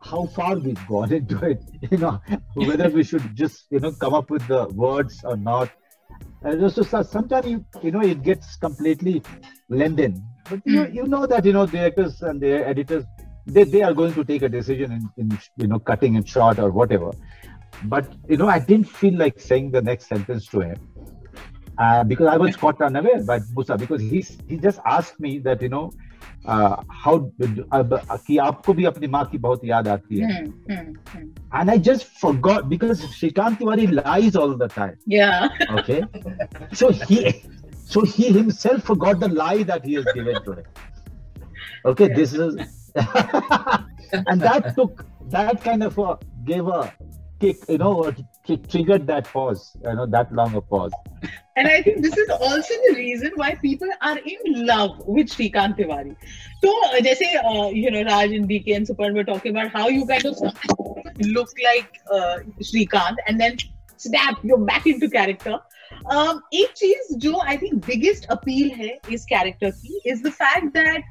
how 0.00 0.26
far 0.26 0.56
we've 0.56 0.86
gone 0.86 1.12
into 1.12 1.38
it. 1.44 1.60
You 1.90 1.98
know, 1.98 2.20
whether 2.54 2.88
we 2.90 3.02
should 3.04 3.34
just 3.34 3.66
you 3.70 3.80
know 3.80 3.92
come 3.92 4.14
up 4.14 4.30
with 4.30 4.46
the 4.46 4.66
words 4.68 5.20
or 5.24 5.36
not. 5.36 5.70
and 6.42 6.70
so, 6.72 6.82
so 6.82 7.02
sometimes 7.02 7.46
you 7.46 7.64
you 7.82 7.90
know 7.90 8.00
it 8.02 8.22
gets 8.22 8.56
completely 8.56 9.22
blend 9.68 10.00
in. 10.00 10.22
But 10.50 10.60
you, 10.64 10.80
Mm. 10.82 10.94
you 10.94 11.04
know 11.14 11.26
that 11.26 11.44
you 11.44 11.52
know 11.52 11.66
directors 11.66 12.22
and 12.22 12.40
their 12.40 12.66
editors 12.66 13.04
they, 13.46 13.64
they 13.64 13.82
are 13.82 13.94
going 13.94 14.12
to 14.14 14.24
take 14.24 14.42
a 14.42 14.48
decision 14.48 14.92
in, 14.92 15.02
in 15.22 15.38
you 15.56 15.66
know 15.66 15.78
cutting 15.78 16.16
it 16.16 16.28
short 16.28 16.58
or 16.58 16.70
whatever. 16.70 17.10
But 17.84 18.12
you 18.28 18.36
know 18.36 18.48
I 18.48 18.58
didn't 18.58 18.88
feel 19.00 19.16
like 19.24 19.40
saying 19.40 19.70
the 19.72 19.82
next 19.82 20.06
sentence 20.08 20.46
to 20.54 20.60
him 20.60 20.78
uh, 21.78 22.04
because 22.04 22.26
I 22.28 22.36
was 22.36 22.56
caught 22.56 22.80
unaware 22.82 23.22
by 23.24 23.40
Musa 23.56 23.76
because 23.76 24.00
he 24.00 24.20
he 24.48 24.56
just 24.68 24.80
asked 24.84 25.18
me 25.20 25.38
that 25.40 25.62
you 25.62 25.68
know 25.76 25.90
uh, 26.46 26.76
how 26.88 27.14
अब 27.72 28.00
कि 28.26 28.36
आपको 28.38 28.72
भी 28.74 28.84
अपनी 28.84 29.06
माँ 29.06 29.24
की 29.32 29.38
बहुत 29.38 29.64
याद 29.64 29.88
आती 29.88 30.20
है 30.20 30.28
Hmm, 30.28 30.50
hmm, 30.68 30.92
hmm. 31.12 31.26
and 31.52 31.70
I 31.70 31.76
just 31.78 32.04
forgot 32.20 32.68
because 32.68 33.00
Shrikant 33.16 33.58
Tiwari 33.58 33.86
lies 33.92 34.36
all 34.36 34.56
the 34.56 34.68
time 34.68 34.96
yeah 35.06 35.48
so 37.88 38.02
he 38.04 38.28
himself 38.38 38.82
forgot 38.84 39.20
the 39.20 39.28
lie 39.28 39.62
that 39.64 39.84
he 39.84 39.94
has 39.94 40.04
given 40.14 40.42
to 40.44 40.52
him 40.52 40.64
okay 41.84 42.08
this 42.08 42.32
is 42.32 42.56
and 44.26 44.40
that 44.40 44.74
took 44.76 45.04
that 45.30 45.62
kind 45.62 45.82
of 45.82 45.98
a 45.98 46.18
gave 46.44 46.66
a 46.66 46.92
kick, 47.40 47.56
you 47.68 47.78
know, 47.78 48.12
triggered 48.68 49.06
that 49.06 49.24
pause, 49.26 49.76
you 49.84 49.94
know, 49.94 50.06
that 50.06 50.32
long 50.32 50.54
a 50.54 50.60
pause. 50.60 50.92
And 51.56 51.66
I 51.66 51.82
think 51.82 52.02
this 52.02 52.16
is 52.16 52.28
also 52.30 52.74
the 52.88 52.94
reason 52.96 53.32
why 53.34 53.54
people 53.56 53.88
are 54.00 54.18
in 54.18 54.66
love 54.66 54.98
with 55.06 55.28
Srikant 55.28 55.76
Tiwari. 55.76 56.16
So, 56.64 56.72
uh, 56.86 57.00
just 57.00 57.20
say, 57.20 57.34
uh, 57.34 57.68
you 57.68 57.90
know, 57.90 58.04
Raj 58.04 58.30
and 58.30 58.48
DK 58.48 58.76
and 58.76 58.86
Suparn 58.86 59.14
were 59.14 59.24
talking 59.24 59.52
about 59.56 59.70
how 59.72 59.88
you 59.88 60.06
kind 60.06 60.24
of 60.24 60.38
look 61.20 61.48
like 61.64 62.00
uh, 62.10 62.38
Srikant 62.60 63.16
and 63.26 63.40
then 63.40 63.56
snap, 63.96 64.38
you're 64.42 64.58
back 64.58 64.86
into 64.86 65.08
character. 65.10 65.58
Um, 66.10 66.40
एक 66.52 66.72
चीज 66.76 67.16
जो 67.20 67.34
I 67.42 67.56
think 67.56 67.86
biggest 67.86 68.26
appeal 68.30 68.70
है 68.76 68.98
इस 69.12 69.26
character 69.26 69.70
की 69.72 70.00
is 70.04 70.22
the 70.22 70.30
fact 70.30 70.72
that 70.74 71.02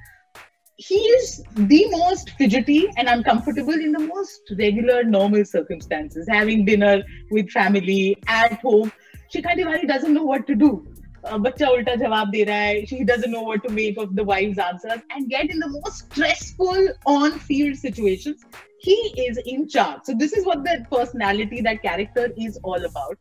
he 0.77 0.95
is 0.95 1.43
the 1.55 1.87
most 1.91 2.31
fidgety 2.31 2.89
and 2.97 3.09
uncomfortable 3.09 3.75
in 3.75 3.93
the 3.93 4.01
most 4.01 4.53
regular 4.59 5.05
normal 5.05 5.45
circumstances 5.45 6.27
having 6.29 6.65
dinner 6.65 7.03
with 7.31 7.51
family 7.51 8.17
at 8.27 8.61
home 8.61 8.91
Shikhar 9.35 9.55
Tiwari 9.57 9.89
doesn't 9.89 10.13
know 10.13 10.25
what 10.25 10.47
to 10.47 10.55
do. 10.55 10.87
Uh, 11.25 11.39
बच्चा 11.39 11.67
उल्टा 11.69 11.95
जवाब 11.97 12.31
दे 12.31 12.43
रहा 12.45 12.57
है 12.59 12.87
she 12.91 13.05
doesn't 13.05 13.31
know 13.31 13.43
what 13.49 13.63
to 13.65 13.71
make 13.75 13.99
of 14.05 14.15
the 14.17 14.25
wife's 14.31 14.59
answers 14.59 15.03
and 15.17 15.31
yet 15.31 15.53
in 15.55 15.61
the 15.61 15.69
most 15.75 16.01
stressful 16.07 16.89
on-field 17.13 17.77
situations 17.77 18.43
he 18.87 18.97
is 19.27 19.39
in 19.53 19.69
charge 19.69 20.01
so 20.09 20.15
this 20.23 20.33
is 20.33 20.45
what 20.45 20.65
that 20.65 20.91
personality 20.91 21.61
that 21.61 21.81
character 21.81 22.27
is 22.37 22.59
all 22.65 22.85
about 22.89 23.17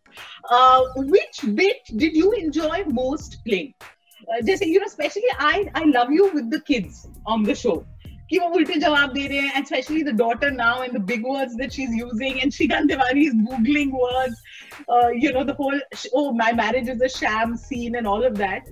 uh, 0.50 0.81
which 1.15 1.41
bit 1.62 1.93
did 2.05 2.17
you 2.21 2.31
enjoy 2.31 2.83
most 2.88 3.38
playing 3.45 3.71
uh, 3.81 3.94
जैसे 4.43 4.65
you 4.65 4.79
know 4.79 4.86
especially 4.86 5.31
I 5.39 5.69
I 5.75 5.83
love 5.86 6.12
you 6.12 6.31
with 6.33 6.50
the 6.51 6.62
kids 6.62 7.07
on 7.25 7.43
the 7.43 7.55
show 7.55 7.77
कि 8.31 8.38
वो 8.39 8.48
उल्टे 8.55 8.75
जवाब 8.79 9.13
दे 9.13 9.27
रहे 9.27 9.39
हैं 9.45 9.53
and 9.60 9.65
especially 9.67 10.03
the 10.10 10.13
daughter 10.19 10.50
now 10.57 10.74
and 10.83 10.93
the 10.98 11.03
big 11.07 11.24
words 11.29 11.55
that 11.62 11.74
she's 11.77 11.95
using 12.01 12.41
and 12.41 12.53
Shrikant 12.57 12.91
Tiwari 12.91 13.25
is 13.29 13.33
googling 13.48 13.91
words 14.01 14.43
uh, 14.89 15.10
you 15.24 15.31
know 15.38 15.43
the 15.50 15.55
whole 15.62 15.79
sh- 15.93 16.12
oh 16.21 16.31
my 16.41 16.51
marriage 16.60 16.91
is 16.93 17.01
a 17.07 17.10
sham 17.15 17.55
scene 17.63 17.98
and 18.01 18.07
all 18.12 18.24
of 18.27 18.38
that 18.43 18.69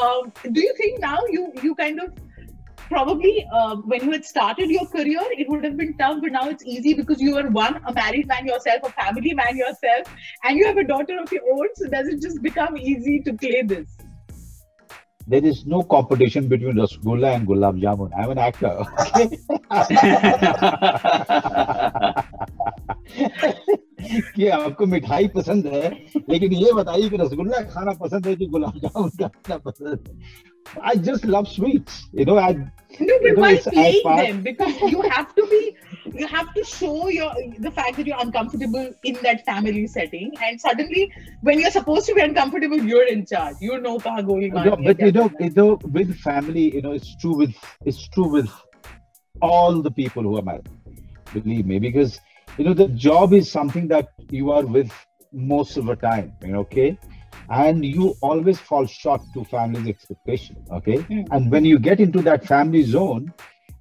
um, 0.00 0.32
do 0.58 0.66
you 0.66 0.74
think 0.82 1.00
now 1.06 1.18
you 1.36 1.46
you 1.68 1.74
kind 1.80 2.04
of 2.04 2.12
probably 2.90 3.32
uh, 3.52 3.76
when 3.94 4.04
you 4.04 4.12
had 4.12 4.24
started 4.28 4.70
your 4.76 4.86
career 4.94 5.24
it 5.44 5.48
would 5.48 5.64
have 5.68 5.76
been 5.80 5.96
tough 6.02 6.20
but 6.22 6.32
now 6.36 6.44
it's 6.54 6.68
easy 6.76 6.94
because 7.00 7.20
you 7.26 7.36
are 7.42 7.48
one 7.58 7.80
a 7.92 7.96
married 7.98 8.30
man 8.34 8.46
yourself 8.52 8.86
a 8.90 8.92
family 9.00 9.34
man 9.42 9.56
yourself 9.56 10.14
and 10.44 10.62
you 10.62 10.70
have 10.70 10.80
a 10.84 10.86
daughter 10.92 11.18
of 11.24 11.34
your 11.38 11.42
own 11.56 11.74
so 11.82 11.90
does 11.96 12.14
it 12.14 12.22
just 12.28 12.40
become 12.48 12.80
easy 12.92 13.18
to 13.28 13.36
play 13.44 13.62
this 13.74 13.98
There 15.27 15.43
is 15.45 15.65
no 15.65 15.83
competition 15.83 16.47
between 16.47 16.75
Rasgulla 16.75 17.35
and 17.35 17.47
Gulab 17.47 17.79
Jamun. 17.81 18.11
I'm 18.17 18.31
an 18.31 18.37
actor. 18.37 18.85
कि 24.35 24.47
आपको 24.59 24.85
मिठाई 24.95 25.27
पसंद 25.35 25.67
है 25.73 25.89
लेकिन 26.29 26.53
ये 26.53 26.73
बताइए 26.81 27.09
कि 27.09 27.17
रसगुल्ला 27.21 27.61
खाना 27.75 27.93
पसंद 28.03 28.27
है 28.27 28.35
कि 28.35 28.45
गुलाब 28.55 28.79
जामुन 28.85 29.09
खाना 29.19 29.57
पसंद 29.69 30.09
है 30.09 30.83
I 30.89 30.99
just 31.09 31.25
love 31.25 31.43
sweets 31.55 32.03
you 32.19 32.25
know 32.25 32.35
I 32.45 32.55
No, 32.99 33.15
but 33.21 33.27
You 33.27 33.35
know, 33.35 33.41
why 33.41 33.57
playing 33.57 34.17
them? 34.17 34.41
Because 34.41 34.79
you 34.81 35.01
have 35.01 35.35
to 35.35 35.45
be, 35.47 35.75
you 36.19 36.27
have 36.27 36.53
to 36.53 36.63
show 36.63 37.07
your 37.09 37.31
the 37.59 37.71
fact 37.71 37.97
that 37.97 38.07
you're 38.07 38.19
uncomfortable 38.19 38.85
in 39.03 39.17
that 39.23 39.43
family 39.45 39.85
setting, 39.87 40.31
and 40.41 40.61
suddenly 40.61 41.11
when 41.41 41.59
you're 41.59 41.71
supposed 41.71 42.05
to 42.05 42.15
be 42.15 42.21
uncomfortable, 42.21 42.77
you're 42.77 43.07
in 43.15 43.25
charge. 43.25 43.57
You 43.59 43.79
know 43.79 43.97
kaha 44.05 44.23
goli 44.29 44.51
No, 44.53 44.77
but 44.77 44.99
you 44.99 45.11
know, 45.11 45.29
you 45.39 45.49
know, 45.49 45.67
with 45.97 46.15
family, 46.19 46.65
you 46.75 46.81
know, 46.81 46.93
it's 46.93 47.15
true 47.17 47.35
with 47.35 47.59
it's 47.85 48.07
true 48.15 48.29
with 48.37 48.49
all 49.41 49.81
the 49.81 49.91
people 49.91 50.23
who 50.23 50.37
are 50.37 50.45
married. 50.51 50.69
Believe 51.33 51.65
me, 51.65 51.79
because 51.79 52.19
you 52.57 52.63
know 52.65 52.73
the 52.73 52.87
job 52.89 53.33
is 53.33 53.51
something 53.51 53.87
that 53.89 54.09
you 54.29 54.51
are 54.51 54.65
with 54.65 54.91
most 55.31 55.77
of 55.77 55.85
the 55.85 55.95
time. 55.95 56.33
You 56.41 56.53
know, 56.53 56.59
okay, 56.59 56.97
and 57.49 57.83
you 57.85 58.15
always 58.21 58.59
fall 58.59 58.85
short 58.85 59.21
to 59.33 59.43
family's 59.45 59.87
expectation. 59.87 60.57
Okay, 60.71 60.97
Mm. 60.97 61.27
and 61.31 61.51
when 61.51 61.65
you 61.65 61.79
get 61.79 61.99
into 61.99 62.21
that 62.21 62.45
family 62.45 62.83
zone, 62.83 63.33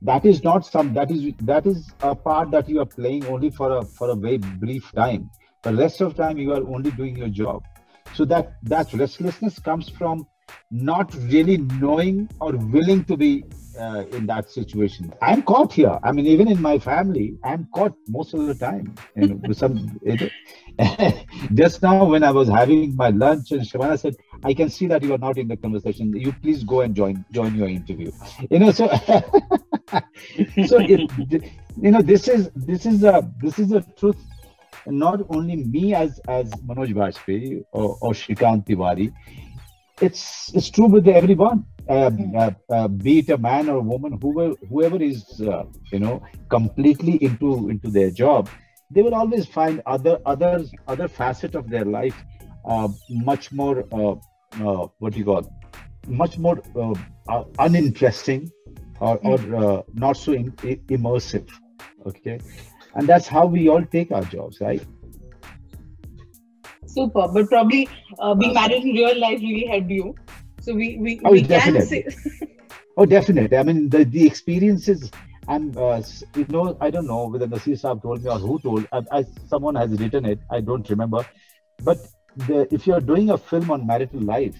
that 0.03 0.25
is 0.25 0.43
not 0.45 0.67
some 0.67 0.93
that 0.95 1.11
is 1.11 1.33
that 1.53 1.67
is 1.67 1.91
a 2.03 2.15
part 2.15 2.51
that 2.51 2.69
you 2.69 2.81
are 2.81 2.91
playing 3.01 3.27
only 3.27 3.51
for 3.51 3.79
a 3.79 3.83
for 3.99 4.11
a 4.11 4.15
very 4.15 4.39
brief 4.39 4.93
time. 4.93 5.31
The 5.63 5.75
rest 5.75 6.01
of 6.01 6.15
time 6.15 6.39
you 6.39 6.53
are 6.53 6.67
only 6.77 6.91
doing 6.91 7.17
your 7.17 7.29
job. 7.29 7.63
So 8.13 8.25
that 8.27 8.55
that 8.65 8.93
restlessness 8.93 9.59
comes 9.59 9.89
from 9.89 10.27
not 10.71 11.15
really 11.15 11.57
knowing 11.57 12.29
or 12.41 12.53
willing 12.53 13.05
to 13.05 13.17
be 13.17 13.45
uh, 13.79 14.05
in 14.13 14.27
that 14.27 14.51
situation. 14.51 15.13
I'm 15.21 15.43
caught 15.43 15.73
here. 15.73 15.99
I 16.03 16.13
mean, 16.13 16.27
even 16.27 16.49
in 16.49 16.61
my 16.61 16.79
family, 16.79 17.37
I'm 17.45 17.69
caught 17.75 17.95
most 18.09 18.35
of 18.35 18.47
the 18.47 18.55
time. 18.55 18.95
You 19.17 19.29
know, 19.29 19.41
with 19.47 19.59
some. 19.59 19.99
It, 20.03 20.33
just 21.55 21.83
now, 21.83 22.05
when 22.05 22.25
I 22.25 22.31
was 22.33 22.49
having 22.49 22.97
my 22.97 23.11
lunch, 23.11 23.53
and 23.53 23.63
Shabana 23.63 23.99
said, 23.99 24.17
"I 24.43 24.55
can 24.55 24.69
see 24.69 24.87
that 24.89 25.03
you 25.03 25.15
are 25.15 25.19
not 25.19 25.39
in 25.39 25.49
the 25.49 25.57
conversation. 25.57 26.15
You 26.17 26.33
please 26.33 26.65
go 26.65 26.81
and 26.81 26.95
join 26.95 27.25
join 27.33 27.55
your 27.55 27.69
interview." 27.69 28.11
You 28.51 28.59
know, 28.59 28.71
so 28.73 28.89
so 30.67 30.79
it, 30.81 31.45
you 31.81 31.91
know, 31.91 32.03
this 32.03 32.29
is 32.29 32.51
this 32.57 32.87
is 32.87 33.05
a 33.05 33.29
this 33.41 33.59
is 33.59 33.73
a 33.73 33.83
truth. 33.99 34.19
Not 34.87 35.21
only 35.31 35.57
me 35.57 35.95
as 35.95 36.21
as 36.29 36.51
Manoj 36.67 36.93
Bajpayee 36.95 37.65
or, 37.73 37.97
or 38.01 38.13
Shrikant 38.13 38.67
Tiwari, 38.67 39.13
it's 40.01 40.53
it's 40.55 40.71
true 40.71 40.87
with 40.87 41.07
everyone. 41.09 41.65
Uh, 41.87 42.11
uh, 42.35 42.51
uh, 42.71 42.89
be 42.89 43.19
it 43.19 43.29
a 43.29 43.37
man 43.37 43.69
or 43.69 43.77
a 43.77 43.81
woman, 43.81 44.19
whoever 44.23 44.55
whoever 44.71 45.03
is 45.03 45.41
uh, 45.43 45.65
you 45.93 45.99
know 45.99 46.23
completely 46.49 47.23
into 47.23 47.69
into 47.69 47.91
their 47.91 48.11
job, 48.11 48.49
they 48.91 49.03
will 49.03 49.15
always 49.15 49.47
find 49.47 49.83
other 49.85 50.19
other 50.25 50.65
other 50.89 51.09
facet 51.09 51.55
of 51.55 51.69
their 51.69 51.85
life 51.85 52.17
uh, 52.65 52.89
much 53.11 53.53
more 53.53 53.85
uh, 53.93 54.13
uh, 54.65 54.87
what 54.99 55.13
do 55.13 55.19
you 55.19 55.27
call 55.27 55.45
much 56.07 56.39
more 56.39 56.63
uh, 56.77 56.95
uh, 57.29 57.45
uninteresting 57.59 58.51
or, 59.01 59.19
or 59.23 59.39
uh, 59.57 59.83
not 59.93 60.17
so 60.17 60.33
im- 60.33 60.55
i- 60.63 60.81
immersive. 60.89 61.49
Okay, 62.07 62.39
and 62.95 63.07
that's 63.07 63.29
how 63.29 63.45
we 63.45 63.69
all 63.69 63.85
take 63.85 64.11
our 64.11 64.25
jobs, 64.25 64.59
right? 64.61 64.83
Super, 66.87 67.29
but 67.29 67.49
probably 67.49 67.89
uh, 68.19 68.35
being 68.35 68.55
married 68.55 68.85
in 68.85 68.93
real 68.93 69.19
life 69.19 69.41
really 69.41 69.67
helped 69.67 69.91
you. 69.91 70.15
So 70.65 70.75
we 70.75 70.97
we, 70.97 71.21
Oh, 71.25 71.33
we 71.33 71.41
can 71.41 71.49
definitely. 71.49 72.05
say 72.11 72.49
Oh, 72.97 73.05
definitely. 73.05 73.57
I 73.57 73.63
mean, 73.65 73.89
the, 73.91 74.05
the 74.05 74.25
experiences, 74.27 75.11
and 75.49 75.77
uh, 75.77 76.01
you 76.37 76.47
know, 76.49 76.77
I 76.81 76.91
don't 76.91 77.07
know 77.09 77.27
whether 77.27 77.47
Nasir 77.47 77.75
Saab 77.75 78.03
told 78.03 78.23
me 78.25 78.31
or 78.31 78.39
who 78.39 78.59
told. 78.61 78.87
I, 78.93 79.03
I, 79.11 79.25
someone 79.49 79.75
has 79.75 79.91
written 80.01 80.25
it. 80.25 80.39
I 80.51 80.61
don't 80.61 80.89
remember. 80.89 81.27
But 81.83 81.99
the, 82.37 82.73
if 82.73 82.87
you're 82.87 83.01
doing 83.01 83.31
a 83.31 83.39
film 83.39 83.71
on 83.71 83.87
marital 83.87 84.21
life, 84.21 84.57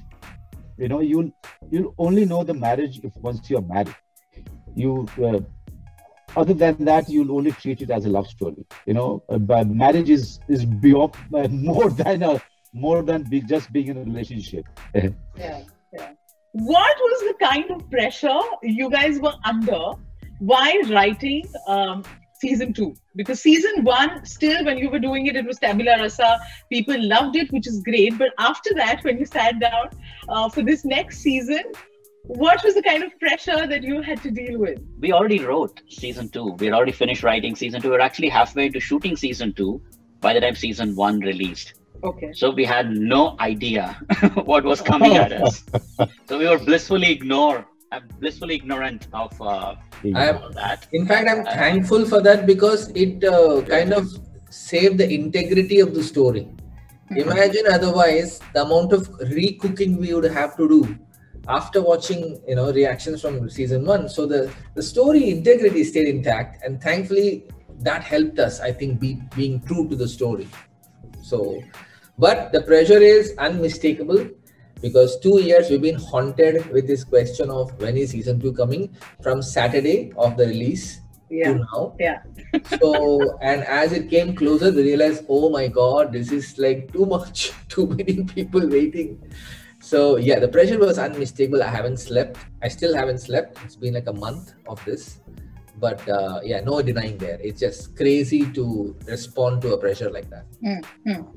you 0.77 0.89
know, 0.89 1.01
you'll 1.01 1.31
you'll 1.71 1.95
only 1.97 2.25
know 2.25 2.43
the 2.43 2.55
marriage 2.55 3.01
if 3.05 3.17
once 3.17 3.49
you're 3.49 3.63
married. 3.63 3.95
You, 4.75 5.07
uh, 5.23 5.39
other 6.37 6.55
than 6.55 6.85
that, 6.85 7.09
you'll 7.09 7.37
only 7.37 7.53
treat 7.53 7.81
it 7.83 7.91
as 7.91 8.05
a 8.05 8.09
love 8.09 8.27
story. 8.27 8.67
You 8.87 8.95
know, 8.95 9.23
uh, 9.29 9.39
but 9.39 9.69
marriage 9.69 10.11
is 10.11 10.41
is 10.49 10.65
beyond 10.67 11.15
uh, 11.33 11.47
more 11.71 11.89
than 11.91 12.25
a 12.25 12.43
more 12.73 13.03
than 13.03 13.23
be, 13.23 13.41
just 13.41 13.73
being 13.73 13.89
in 13.89 13.97
a 13.99 14.05
relationship. 14.05 14.67
yeah, 14.95 15.09
yeah. 15.39 15.63
What 16.55 16.97
was 17.01 17.21
the 17.33 17.45
kind 17.45 17.69
of 17.73 17.91
pressure 17.91 18.39
you 18.63 18.89
guys 18.89 19.19
were 19.19 19.35
under 19.45 19.91
while 20.39 20.83
writing 20.85 21.45
um, 21.67 22.05
season 22.39 22.73
two? 22.73 22.95
Because 23.17 23.41
season 23.41 23.83
one, 23.83 24.25
still 24.25 24.65
when 24.65 24.79
you 24.79 24.89
were 24.89 25.01
doing 25.01 25.27
it, 25.27 25.35
it 25.35 25.45
was 25.45 25.59
tabula 25.59 25.99
rasa. 25.99 26.39
People 26.71 26.95
loved 27.09 27.35
it, 27.35 27.51
which 27.51 27.67
is 27.67 27.83
great. 27.83 28.17
But 28.17 28.29
after 28.39 28.73
that, 28.77 29.03
when 29.03 29.19
you 29.19 29.27
sat 29.27 29.59
down 29.59 29.89
uh, 30.29 30.49
for 30.49 30.63
this 30.63 30.85
next 30.85 31.19
season, 31.19 31.65
what 32.27 32.63
was 32.63 32.77
the 32.77 32.83
kind 32.83 33.03
of 33.03 33.19
pressure 33.19 33.67
that 33.67 33.83
you 33.83 34.01
had 34.01 34.23
to 34.23 34.31
deal 34.31 34.61
with? 34.61 34.79
we 35.01 35.13
already 35.13 35.41
wrote 35.41 35.83
season 35.89 36.29
two. 36.29 36.53
We 36.53 36.67
had 36.67 36.75
already 36.75 36.93
finished 36.93 37.25
writing 37.25 37.57
season 37.57 37.83
two. 37.83 37.91
We 37.91 37.97
are 37.97 38.01
actually 38.01 38.29
halfway 38.29 38.67
into 38.67 38.79
shooting 38.79 39.17
season 39.17 39.55
two 39.55 39.83
by 40.21 40.33
the 40.33 40.41
time 40.41 40.55
season 40.55 40.95
one 40.95 41.19
released. 41.19 41.75
Okay. 42.05 42.33
So 42.35 42.51
we 42.51 42.65
had 42.65 42.91
no 42.91 43.35
idea 43.41 43.97
what 44.45 44.65
was 44.65 44.81
coming 44.83 45.17
at 45.17 45.33
us. 45.33 45.65
So 46.29 46.39
we 46.39 46.47
were 46.49 46.59
blissfully 46.59 47.11
ignore, 47.11 47.67
uh, 47.93 48.01
blissfully 48.21 48.57
ignorant 48.57 49.09
of 49.13 49.41
uh, 49.41 49.75
I 50.05 50.33
that. 50.61 50.87
in 50.93 51.07
fact, 51.07 51.29
I'm 51.29 51.45
thankful 51.45 52.05
for 52.05 52.21
that 52.23 52.47
because 52.47 52.91
it 52.91 53.25
uh, 53.25 53.63
kind 53.63 53.93
of 53.93 54.07
saved 54.51 54.99
the 54.99 55.09
integrity 55.13 55.81
of 55.81 55.95
the 55.95 56.03
story. 56.03 56.49
Imagine 57.11 57.67
otherwise 57.71 58.41
the 58.55 58.63
amount 58.63 58.93
of 58.93 59.09
recooking 59.21 59.99
we 59.99 60.13
would 60.15 60.31
have 60.31 60.57
to 60.57 60.69
do 60.69 60.99
after 61.49 61.83
watching, 61.83 62.41
you 62.49 62.57
know, 62.57 62.73
reactions 62.73 63.21
from 63.21 63.49
season 63.49 63.85
one. 63.85 64.09
So 64.09 64.27
the 64.27 64.53
the 64.75 64.83
story 64.83 65.31
integrity 65.31 65.85
stayed 65.85 66.09
intact, 66.09 66.65
and 66.65 66.83
thankfully 66.83 67.45
that 67.81 68.03
helped 68.03 68.39
us. 68.39 68.61
I 68.61 68.73
think 68.73 69.01
be 69.01 69.21
being 69.37 69.61
true 69.63 69.89
to 69.89 69.97
the 69.97 70.09
story. 70.09 70.49
So, 71.25 71.63
but 72.19 72.53
the 72.53 72.63
pressure 72.63 72.99
is 73.01 73.35
unmistakable 73.39 74.27
because 74.81 75.19
two 75.21 75.41
years 75.41 75.71
we've 75.71 75.83
been 75.83 75.95
haunted 75.99 76.67
with 76.71 76.87
this 76.87 77.05
question 77.05 77.51
of 77.51 77.73
when 77.81 77.97
is 77.97 78.11
season 78.11 78.41
two 78.41 78.53
coming 78.53 78.95
from 79.23 79.43
Saturday 79.43 80.13
of 80.17 80.37
the 80.37 80.47
release 80.47 81.01
Yeah. 81.31 81.53
to 81.53 81.59
now. 81.61 81.97
Yeah. 81.99 82.19
So, 82.81 83.39
and 83.41 83.65
as 83.65 83.93
it 83.93 84.09
came 84.11 84.37
closer, 84.37 84.71
we 84.71 84.83
realized, 84.83 85.25
oh 85.29 85.51
my 85.51 85.67
god, 85.69 86.13
this 86.13 86.31
is 86.31 86.59
like 86.59 86.93
too 86.93 87.07
much, 87.07 87.51
too 87.69 87.87
many 87.89 88.25
people 88.25 88.69
waiting. 88.69 89.19
So, 89.81 90.17
yeah, 90.17 90.39
the 90.39 90.49
pressure 90.49 90.79
was 90.79 90.99
unmistakable. 90.99 91.63
I 91.63 91.69
haven't 91.69 91.99
slept. 91.99 92.39
I 92.63 92.69
still 92.69 92.95
haven't 92.95 93.19
slept. 93.19 93.59
It's 93.65 93.77
been 93.77 93.95
like 93.95 94.07
a 94.07 94.13
month 94.13 94.55
of 94.69 94.85
this. 94.85 95.19
But 95.79 96.09
uh, 96.09 96.41
yeah, 96.45 96.61
no 96.61 96.81
denying 96.83 97.19
there. 97.19 97.39
It's 97.43 97.61
just 97.61 97.97
crazy 97.97 98.47
to 98.53 98.97
respond 99.07 99.63
to 99.63 99.75
a 99.75 99.79
pressure 99.79 100.11
like 100.11 100.31
that. 100.31 100.47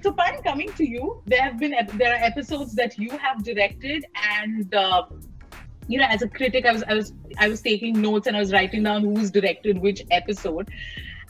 So, 0.04 0.14
Pan, 0.14 0.42
coming 0.44 0.72
to 0.74 0.88
you, 0.88 1.22
there 1.26 1.42
have 1.42 1.60
been 1.60 1.74
there 1.96 2.14
are 2.14 2.24
episodes 2.24 2.74
that 2.76 2.98
you 2.98 3.10
have 3.18 3.44
directed, 3.44 4.06
and 4.38 4.74
uh, 4.74 5.04
you 5.88 5.98
know, 5.98 6.06
as 6.08 6.22
a 6.22 6.30
critic, 6.30 6.66
I 6.66 6.74
was 6.74 6.84
I 6.88 6.94
was 6.94 7.14
I 7.38 7.48
was 7.48 7.62
taking 7.62 8.02
notes 8.02 8.28
and 8.28 8.36
I 8.36 8.40
was 8.40 8.54
writing 8.54 8.84
down 8.84 9.04
who's 9.04 9.32
directed 9.32 9.80
which 9.80 10.04
episode, 10.12 10.70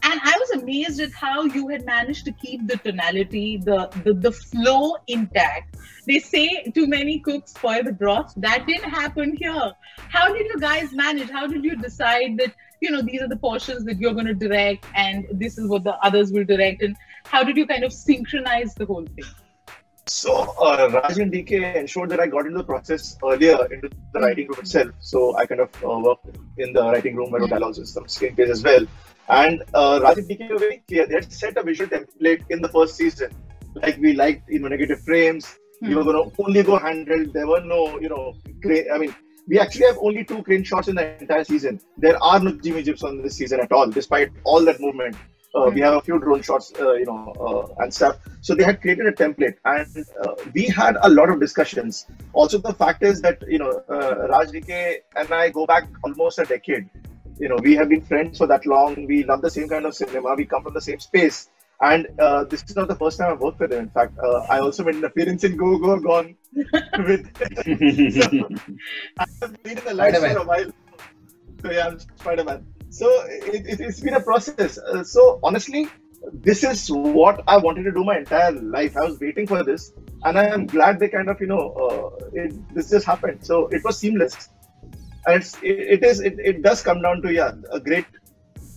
and 0.04 0.20
I 0.24 0.38
was 0.40 0.62
amazed 0.62 1.00
at 1.00 1.14
how 1.14 1.44
you 1.44 1.68
had 1.70 1.86
managed 1.86 2.26
to 2.26 2.32
keep 2.32 2.68
the 2.68 2.78
tonality, 2.78 3.58
the 3.58 3.90
the, 4.04 4.14
the 4.14 4.32
flow 4.32 4.98
intact. 5.08 5.78
They 6.06 6.20
say 6.20 6.72
too 6.74 6.88
many 6.88 7.20
cooks 7.20 7.52
spoil 7.52 7.84
the 7.84 7.94
broth. 7.94 8.34
That 8.38 8.66
didn't 8.68 8.90
happen 8.90 9.36
here. 9.40 9.72
How 10.10 10.34
did 10.34 10.48
you 10.48 10.60
guys 10.60 10.94
manage? 10.94 11.30
How 11.30 11.48
did 11.48 11.64
you 11.64 11.76
decide 11.76 12.38
that? 12.40 12.54
You 12.80 12.92
know, 12.92 13.02
these 13.02 13.22
are 13.22 13.28
the 13.28 13.38
portions 13.38 13.86
that 13.86 13.98
you're 13.98 14.14
going 14.14 14.28
to 14.28 14.34
direct, 14.34 14.86
and 14.96 15.26
this 15.32 15.58
is 15.58 15.68
what 15.68 15.84
the 15.84 15.96
others 16.06 16.32
will 16.32 16.46
direct. 16.46 16.82
And 16.82 16.96
how 17.26 17.44
did 17.44 17.58
you 17.58 17.66
kind 17.66 17.84
of 17.84 17.92
synchronize 17.92 18.76
the 18.76 18.86
whole 18.86 19.06
thing? 19.06 19.26
So 20.08 20.56
uh, 20.62 20.90
Raj 20.94 21.18
and 21.20 21.32
DK 21.32 21.76
ensured 21.76 22.10
that 22.12 22.20
I 22.20 22.28
got 22.28 22.46
into 22.46 22.60
the 22.60 22.64
process 22.64 23.18
earlier 23.24 23.58
into 23.74 23.90
the 24.14 24.20
writing 24.20 24.48
room 24.48 24.60
itself. 24.60 24.92
So 25.00 25.36
I 25.36 25.46
kind 25.46 25.62
of 25.62 25.70
uh, 25.84 26.00
worked 26.00 26.38
in 26.58 26.72
the 26.72 26.82
writing 26.82 27.16
room, 27.16 27.34
I 27.36 27.40
wrote 27.40 27.50
dialogues 27.50 27.78
and 27.78 27.88
some 27.88 28.06
screenplays 28.06 28.50
as 28.50 28.64
well. 28.64 28.86
And 29.28 29.64
uh, 29.74 30.00
Raj 30.02 30.18
and 30.18 30.30
DK 30.30 30.50
were 30.50 30.60
very 30.60 30.84
clear. 30.88 31.06
They 31.06 31.16
had 31.16 31.32
set 31.32 31.58
a 31.58 31.64
visual 31.64 31.90
template 31.90 32.44
in 32.50 32.62
the 32.62 32.70
first 32.70 32.96
season. 32.96 33.32
Like 33.76 33.98
we 33.98 34.14
liked 34.14 34.50
you 34.50 34.60
know 34.60 34.70
negative 34.70 35.02
frames. 35.02 35.56
We 35.82 35.94
were 35.94 36.04
going 36.04 36.32
to 36.32 36.44
only 36.44 36.64
go 36.64 36.80
handheld. 36.80 37.34
There 37.34 37.46
were 37.46 37.62
no 37.62 38.00
you 38.00 38.10
know 38.10 38.34
crane. 38.64 38.86
I 38.92 38.98
mean, 38.98 39.14
we 39.48 39.60
actually 39.60 39.86
have 39.86 39.98
only 40.00 40.24
two 40.24 40.44
crane 40.44 40.64
shots 40.64 40.88
in 40.88 40.96
the 40.96 41.20
entire 41.22 41.44
season. 41.44 41.80
There 41.98 42.22
are 42.22 42.40
no 42.40 42.52
Jimmy 42.52 42.84
Jibs 42.84 43.04
on 43.04 43.22
this 43.22 43.36
season 43.38 43.60
at 43.62 43.72
all, 43.72 43.90
despite 43.90 44.32
all 44.44 44.64
that 44.66 44.80
movement. 44.80 45.16
Uh, 45.56 45.72
We 45.74 45.82
have 45.82 45.96
a 45.96 46.02
few 46.02 46.20
drone 46.20 46.42
shots, 46.42 46.74
uh, 46.80 46.94
you 46.94 47.06
know, 47.06 47.34
uh, 47.48 47.84
and 47.84 47.94
stuff. 47.94 48.18
So 48.42 48.54
they 48.54 48.64
had 48.64 48.82
created 48.82 49.08
a 49.08 49.14
template, 49.14 49.56
and 49.66 50.06
uh, 50.24 50.34
we 50.54 50.66
had 50.66 50.98
a 51.02 51.10
lot 51.10 51.30
of 51.30 51.40
discussions. 51.40 52.06
Also, 52.34 52.58
the 52.58 52.74
fact 52.74 53.02
is 53.04 53.22
that 53.22 53.42
you 53.48 53.60
know, 53.60 53.72
uh, 53.90 54.28
Raj 54.28 54.50
DK 54.50 54.98
and 55.16 55.32
I 55.32 55.50
go 55.50 55.66
back 55.66 55.88
almost 56.04 56.40
a 56.40 56.46
decade. 56.46 56.90
You 57.40 57.50
know, 57.50 57.58
we 57.62 57.76
have 57.76 57.90
been 57.90 58.02
friends 58.02 58.38
for 58.38 58.48
that 58.48 58.66
long. 58.66 59.08
We 59.08 59.24
love 59.24 59.42
the 59.42 59.50
same 59.50 59.70
kind 59.70 59.86
of 59.86 59.96
cinema. 59.96 60.36
We 60.36 60.46
come 60.46 60.64
from 60.64 60.74
the 60.74 60.82
same 60.82 61.00
space. 61.00 61.50
And 61.80 62.08
uh, 62.20 62.44
this 62.46 62.64
is 62.64 62.76
not 62.76 62.88
the 62.88 62.96
first 62.96 63.20
time 63.20 63.32
I've 63.32 63.40
worked 63.40 63.60
with 63.60 63.72
him. 63.72 63.80
In 63.84 63.90
fact, 63.90 64.18
uh, 64.18 64.40
I 64.50 64.60
also 64.60 64.84
made 64.84 64.96
an 64.96 65.06
appearance 65.06 65.44
in 65.44 65.56
Go 65.56 65.78
Goa 65.78 66.02
Gone 66.02 66.36
with. 66.98 67.26
so, 68.14 68.50
I've 69.20 69.64
been 69.64 69.78
in 69.78 69.86
the 69.86 69.94
lights 69.94 70.20
for 70.20 70.38
a 70.38 70.44
while. 70.44 70.72
So 71.62 71.72
yeah, 71.72 71.88
I'm 71.88 72.00
Spider-Man. 72.00 72.66
So 72.90 73.08
it, 73.28 73.66
it, 73.68 73.80
has 73.80 74.00
been 74.00 74.14
a 74.14 74.20
process. 74.20 74.78
Uh, 74.78 75.04
so 75.04 75.40
honestly, 75.44 75.88
this 76.34 76.64
is 76.64 76.90
what 76.90 77.44
I 77.48 77.58
wanted 77.58 77.84
to 77.84 77.92
do 77.92 78.04
my 78.04 78.18
entire 78.20 78.52
life. 78.52 78.96
I 78.98 79.06
was 79.06 79.20
waiting 79.20 79.48
for 79.48 79.64
this, 79.64 79.94
and 80.24 80.38
I 80.38 80.46
am 80.46 80.68
glad 80.68 81.00
they 81.00 81.10
kind 81.10 81.30
of 81.30 81.40
you 81.42 81.48
know 81.48 81.72
uh, 81.86 82.26
it, 82.34 82.54
this 82.74 82.90
just 82.90 83.06
happened. 83.06 83.46
So 83.46 83.68
it 83.68 83.84
was 83.84 83.98
seamless, 83.98 84.50
and 85.26 85.42
it's 85.42 85.56
it, 85.62 85.80
it 85.96 86.04
is 86.04 86.20
it, 86.22 86.40
it 86.40 86.62
does 86.62 86.82
come 86.82 87.02
down 87.02 87.22
to 87.24 87.34
yeah 87.34 87.52
a 87.72 87.80
great 87.80 88.06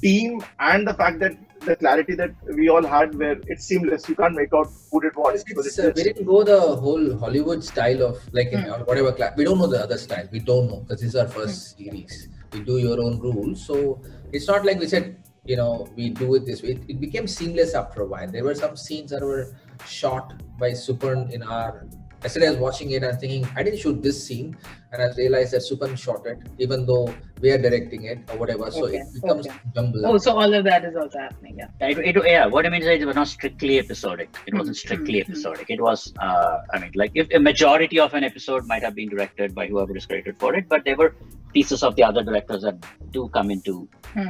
team 0.02 0.42
and 0.58 0.86
the 0.86 0.94
fact 0.94 1.20
that 1.20 1.36
the 1.60 1.76
clarity 1.76 2.14
that 2.14 2.32
we 2.56 2.68
all 2.68 2.82
had 2.82 3.14
where 3.14 3.36
it's 3.46 3.64
seamless. 3.64 4.08
You 4.08 4.14
can't 4.14 4.34
make 4.34 4.52
out 4.54 4.68
who 4.90 5.00
did 5.00 5.12
what. 5.14 5.42
because 5.46 5.66
It's, 5.66 5.78
it's 5.78 5.88
uh, 5.88 5.92
we 5.94 6.02
didn't 6.04 6.26
go 6.26 6.42
the 6.42 6.60
whole 6.60 7.18
Hollywood 7.18 7.62
style 7.62 8.02
of 8.02 8.18
like 8.32 8.48
in, 8.48 8.64
or 8.68 8.78
whatever 8.84 9.12
class. 9.12 9.34
We 9.36 9.44
don't 9.44 9.58
know 9.58 9.66
the 9.66 9.82
other 9.82 9.98
style. 9.98 10.28
We 10.32 10.40
don't 10.40 10.68
know 10.68 10.80
because 10.80 11.00
this 11.00 11.10
is 11.10 11.16
our 11.16 11.28
first 11.28 11.76
series. 11.76 12.28
We 12.52 12.60
do 12.60 12.78
your 12.78 13.00
own 13.00 13.20
rules, 13.20 13.64
so 13.64 14.00
it's 14.32 14.48
not 14.48 14.64
like 14.64 14.78
we 14.78 14.88
said. 14.88 15.16
You 15.44 15.56
know, 15.56 15.88
we 15.96 16.10
do 16.10 16.34
it 16.34 16.44
this 16.44 16.62
way. 16.62 16.70
It, 16.70 16.82
it 16.88 17.00
became 17.00 17.26
seamless 17.26 17.74
after 17.74 18.02
a 18.02 18.06
while. 18.06 18.30
There 18.30 18.44
were 18.44 18.54
some 18.54 18.76
scenes 18.76 19.10
that 19.10 19.22
were 19.22 19.54
shot 19.86 20.34
by 20.58 20.72
Suparn 20.72 21.30
in 21.32 21.42
our. 21.42 21.86
Yesterday, 22.22 22.48
I 22.48 22.50
was 22.50 22.58
watching 22.58 22.90
it 22.90 23.02
and 23.02 23.18
thinking, 23.18 23.48
I 23.56 23.62
didn't 23.62 23.78
shoot 23.80 24.02
this 24.02 24.22
scene, 24.26 24.56
and 24.92 25.02
I 25.02 25.06
realized 25.16 25.52
that 25.54 25.62
Suparn 25.62 25.96
shot 25.96 26.26
it, 26.26 26.38
even 26.58 26.84
though 26.84 27.12
we 27.40 27.50
are 27.50 27.56
directing 27.56 28.04
it 28.04 28.18
or 28.30 28.36
whatever. 28.36 28.70
So 28.70 28.86
Okay, 28.86 28.98
it 28.98 29.06
becomes 29.14 29.46
okay. 29.46 29.56
jumbled. 29.74 30.04
Oh, 30.04 30.18
so 30.18 30.36
all 30.36 30.52
of 30.52 30.64
that 30.64 30.84
is 30.84 30.94
also 30.96 31.18
happening. 31.18 31.56
Yeah. 31.58 31.88
It, 31.88 31.98
it, 31.98 32.22
yeah, 32.26 32.44
what 32.46 32.66
I 32.66 32.68
mean 32.68 32.82
is 32.82 32.88
it 32.88 33.06
was 33.06 33.16
not 33.16 33.28
strictly 33.28 33.78
episodic. 33.78 34.28
It 34.46 34.52
wasn't 34.54 34.76
strictly 34.76 35.20
Mhm. 35.20 35.30
episodic. 35.30 35.70
It 35.70 35.80
was, 35.80 36.12
uh, 36.18 36.58
I 36.74 36.78
mean, 36.78 36.92
like 36.94 37.12
if 37.14 37.26
a 37.32 37.38
majority 37.38 37.98
of 37.98 38.12
an 38.12 38.22
episode 38.24 38.66
might 38.66 38.82
have 38.82 38.94
been 38.94 39.08
directed 39.08 39.54
by 39.54 39.66
whoever 39.66 39.96
is 39.96 40.04
credited 40.04 40.38
for 40.38 40.54
it, 40.54 40.68
but 40.68 40.84
there 40.84 40.96
were 40.96 41.14
pieces 41.54 41.82
of 41.82 41.96
the 41.96 42.02
other 42.04 42.22
directors 42.22 42.62
that 42.62 42.76
do 43.12 43.28
come 43.30 43.50
into, 43.50 43.88
Hmm. 44.12 44.28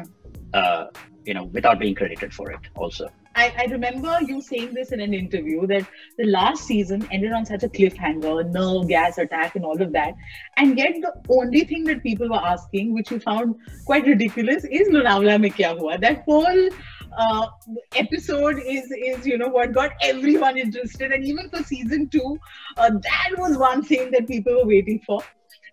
uh, 0.54 0.84
you 1.24 1.34
know, 1.34 1.44
without 1.44 1.78
being 1.78 1.94
credited 1.94 2.32
for 2.32 2.50
it 2.50 2.60
also. 2.74 3.08
I, 3.36 3.54
I 3.58 3.64
remember 3.66 4.18
you 4.26 4.40
saying 4.40 4.74
this 4.74 4.90
in 4.90 5.00
an 5.00 5.14
interview 5.14 5.66
that 5.68 5.86
the 6.18 6.26
last 6.26 6.64
season 6.64 7.06
ended 7.12 7.32
on 7.32 7.46
such 7.46 7.62
a 7.62 7.68
cliffhanger, 7.68 8.50
nerve 8.50 8.88
gas 8.88 9.18
attack, 9.18 9.54
and 9.54 9.64
all 9.64 9.80
of 9.80 9.92
that. 9.92 10.14
And 10.56 10.76
yet, 10.76 10.94
the 11.00 11.12
only 11.28 11.64
thing 11.64 11.84
that 11.84 12.02
people 12.02 12.28
were 12.28 12.44
asking, 12.44 12.92
which 12.92 13.10
you 13.10 13.20
found 13.20 13.54
quite 13.86 14.04
ridiculous, 14.04 14.64
is 14.64 14.88
Lonavala 14.88 15.40
mein 15.40 15.52
hua? 15.78 15.98
That 15.98 16.24
whole 16.24 16.68
uh, 17.16 17.46
episode 17.94 18.60
is, 18.66 18.90
is, 18.90 19.26
you 19.26 19.38
know, 19.38 19.48
what 19.48 19.72
got 19.72 19.92
everyone 20.02 20.58
interested. 20.58 21.12
And 21.12 21.24
even 21.24 21.50
for 21.50 21.62
season 21.62 22.08
two, 22.08 22.38
uh, 22.78 22.90
that 22.90 23.38
was 23.38 23.56
one 23.56 23.84
thing 23.84 24.10
that 24.10 24.26
people 24.26 24.56
were 24.56 24.66
waiting 24.66 25.00
for. 25.06 25.22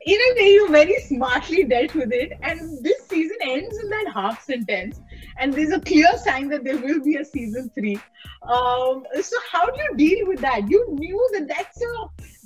In 0.08 0.18
a 0.18 0.36
way, 0.36 0.50
you 0.52 0.70
very 0.70 1.00
smartly 1.02 1.66
dealt 1.66 1.94
with 1.94 2.14
it. 2.14 2.32
And 2.42 2.82
this 2.82 3.08
season 3.08 3.38
ends 3.42 3.78
in 3.78 3.90
that 3.90 4.12
half 4.14 4.42
sentence 4.42 5.02
and 5.38 5.54
there's 5.54 5.72
a 5.72 5.82
clear 5.82 6.18
sign 6.18 6.48
that 6.50 6.64
there 6.64 6.78
will 6.78 7.02
be 7.04 7.16
a 7.18 7.26
season 7.26 7.70
three. 7.76 8.00
Um, 8.44 9.04
so 9.22 9.38
how 9.52 9.66
do 9.66 9.82
you 9.82 9.98
deal 9.98 10.28
with 10.28 10.40
that? 10.40 10.70
You 10.70 10.86
knew 10.92 11.30
that 11.34 11.48
that's 11.48 11.82
a 11.82 11.94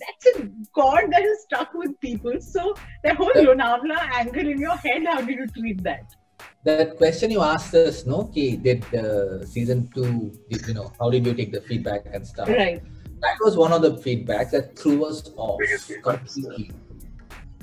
that's 0.02 0.40
a 0.40 0.50
chord 0.74 1.12
that 1.12 1.22
is 1.22 1.44
stuck 1.44 1.74
with 1.76 2.00
people. 2.00 2.42
So 2.42 2.76
that 3.04 3.16
whole 3.16 3.34
Lonavala 3.34 4.00
angle 4.12 4.48
in 4.48 4.60
your 4.60 4.76
head, 4.78 5.06
how 5.06 5.22
did 5.22 5.38
you 5.38 5.48
treat 5.48 5.84
that? 5.84 6.16
that 6.64 6.98
question 6.98 7.32
you 7.32 7.42
asked 7.42 7.74
us, 7.74 8.06
no, 8.06 8.26
Ki, 8.26 8.56
did 8.56 8.84
uh, 8.94 9.46
season 9.46 9.90
two, 9.94 10.32
did, 10.50 10.68
you 10.68 10.74
know, 10.74 10.92
how 11.00 11.10
did 11.10 11.26
you 11.26 11.34
take 11.34 11.52
the 11.52 11.62
feedback 11.62 12.02
and 12.12 12.26
stuff? 12.26 12.48
Right. 12.50 12.82
That 13.22 13.38
was 13.42 13.56
one 13.58 13.72
of 13.72 13.82
the 13.82 13.92
feedbacks 13.92 14.52
that 14.52 14.78
threw 14.78 15.06
us 15.06 15.32
off 15.36 15.60
Biggest 15.60 15.90
feedbacks, 15.90 16.34
completely. 16.34 16.72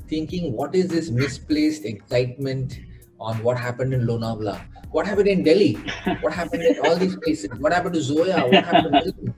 Thinking, 0.09 0.53
what 0.53 0.75
is 0.75 0.87
this 0.87 1.09
misplaced 1.09 1.85
excitement 1.85 2.79
on 3.19 3.41
what 3.43 3.57
happened 3.57 3.93
in 3.93 4.07
Lonavala? 4.07 4.59
What 4.91 5.05
happened 5.05 5.27
in 5.27 5.43
Delhi? 5.43 5.73
What 6.21 6.33
happened 6.33 6.63
in 6.63 6.79
all 6.79 6.95
these 6.95 7.15
places? 7.17 7.51
What 7.59 7.73
happened 7.73 7.93
to 7.93 8.01
Zoya? 8.01 8.41
What 8.47 8.63
happened 8.65 8.85
to 8.85 8.91
Milton? 8.91 9.33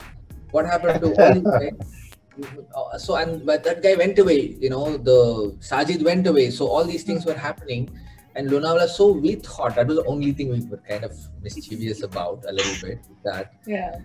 What 0.52 0.66
happened 0.66 1.02
to 1.02 1.08
all 1.22 1.34
these 1.34 1.44
guys? 1.44 1.76
Uh, 2.76 2.98
So 2.98 3.16
and 3.16 3.46
but 3.46 3.64
that 3.66 3.84
guy 3.84 3.96
went 3.96 4.18
away. 4.18 4.56
You 4.60 4.70
know, 4.70 4.98
the 4.98 5.20
Sajid 5.60 6.04
went 6.04 6.26
away. 6.28 6.50
So 6.52 6.68
all 6.68 6.86
these 6.86 7.04
things 7.04 7.26
were 7.26 7.34
happening, 7.48 7.90
and 8.36 8.50
Lonavala. 8.50 8.88
So 8.88 9.12
we 9.12 9.36
thought 9.36 9.76
that 9.76 9.88
was 9.88 9.98
the 9.98 10.06
only 10.06 10.32
thing 10.32 10.50
we 10.50 10.62
were 10.72 10.82
kind 10.90 11.04
of 11.04 11.12
mischievous 11.44 12.04
about 12.04 12.46
a 12.48 12.54
little 12.54 12.78
bit. 12.88 13.00
That 13.26 13.54
Yeah. 13.68 14.00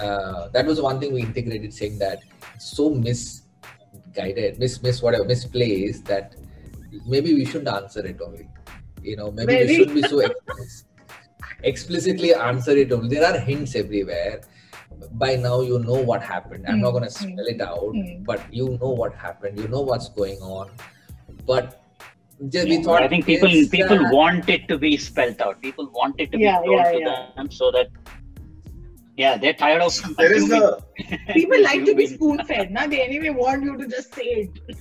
uh, 0.00 0.48
that 0.56 0.64
was 0.64 0.80
one 0.80 0.98
thing 1.00 1.12
we 1.12 1.22
integrated, 1.22 1.74
saying 1.74 1.98
that 1.98 2.20
it's 2.54 2.72
so 2.80 2.88
misguided, 4.16 4.58
miss, 4.58 4.82
miss 4.82 5.02
whatever, 5.02 5.24
misplaced 5.24 6.04
that 6.06 6.34
maybe 7.06 7.34
we 7.34 7.44
shouldn't 7.44 7.68
answer 7.68 8.04
it 8.06 8.20
only. 8.24 8.48
You 9.02 9.16
know, 9.16 9.30
maybe 9.30 9.52
Maybe. 9.54 9.66
we 9.68 9.74
shouldn't 9.76 9.94
be 9.94 10.02
so 10.02 10.18
ex- 10.20 10.84
explicitly 11.62 12.34
answer 12.34 12.72
it 12.72 12.92
only. 12.92 13.08
There 13.08 13.24
are 13.24 13.38
hints 13.38 13.74
everywhere. 13.76 14.40
By 15.12 15.36
now, 15.36 15.60
you 15.60 15.78
know 15.78 16.02
what 16.02 16.22
happened. 16.22 16.64
I'm 16.66 16.80
not 16.80 16.90
Mm, 16.90 16.92
going 16.92 17.04
to 17.04 17.10
mm, 17.10 17.12
spell 17.12 17.46
it 17.46 17.60
out, 17.60 17.94
mm. 17.94 18.24
but 18.24 18.42
you 18.52 18.78
know 18.80 18.90
what 18.90 19.14
happened. 19.14 19.58
You 19.58 19.68
know 19.68 19.82
what's 19.82 20.08
going 20.08 20.38
on. 20.40 20.70
But 21.46 21.82
just 22.48 22.68
we 22.68 22.82
thought 22.82 23.02
I 23.02 23.08
think 23.08 23.26
people 23.26 23.48
people 23.70 24.06
uh, 24.06 24.10
want 24.12 24.48
it 24.48 24.66
to 24.68 24.78
be 24.78 24.96
spelled 24.96 25.40
out. 25.40 25.60
People 25.60 25.90
want 25.92 26.16
it 26.18 26.32
to 26.32 26.38
Yeah, 26.38 26.60
be 26.62 26.68
told 26.68 26.78
yeah, 26.80 26.92
to 26.92 26.98
yeah. 26.98 27.26
them 27.36 27.50
so 27.50 27.70
that 27.70 27.88
yeah, 29.16 29.38
they're 29.38 29.54
tired 29.54 29.80
of. 29.82 30.16
There 30.16 30.32
is 30.32 30.50
a. 30.52 30.78
people 31.32 31.62
like 31.62 31.84
to 31.86 31.94
be 31.94 32.06
spoon 32.06 32.44
fed. 32.44 32.70
Now 32.70 32.86
they 32.86 33.00
anyway 33.00 33.30
want 33.30 33.62
you 33.64 33.76
to 33.78 33.86
just 33.86 34.14
say 34.14 34.24
it. 34.24 34.76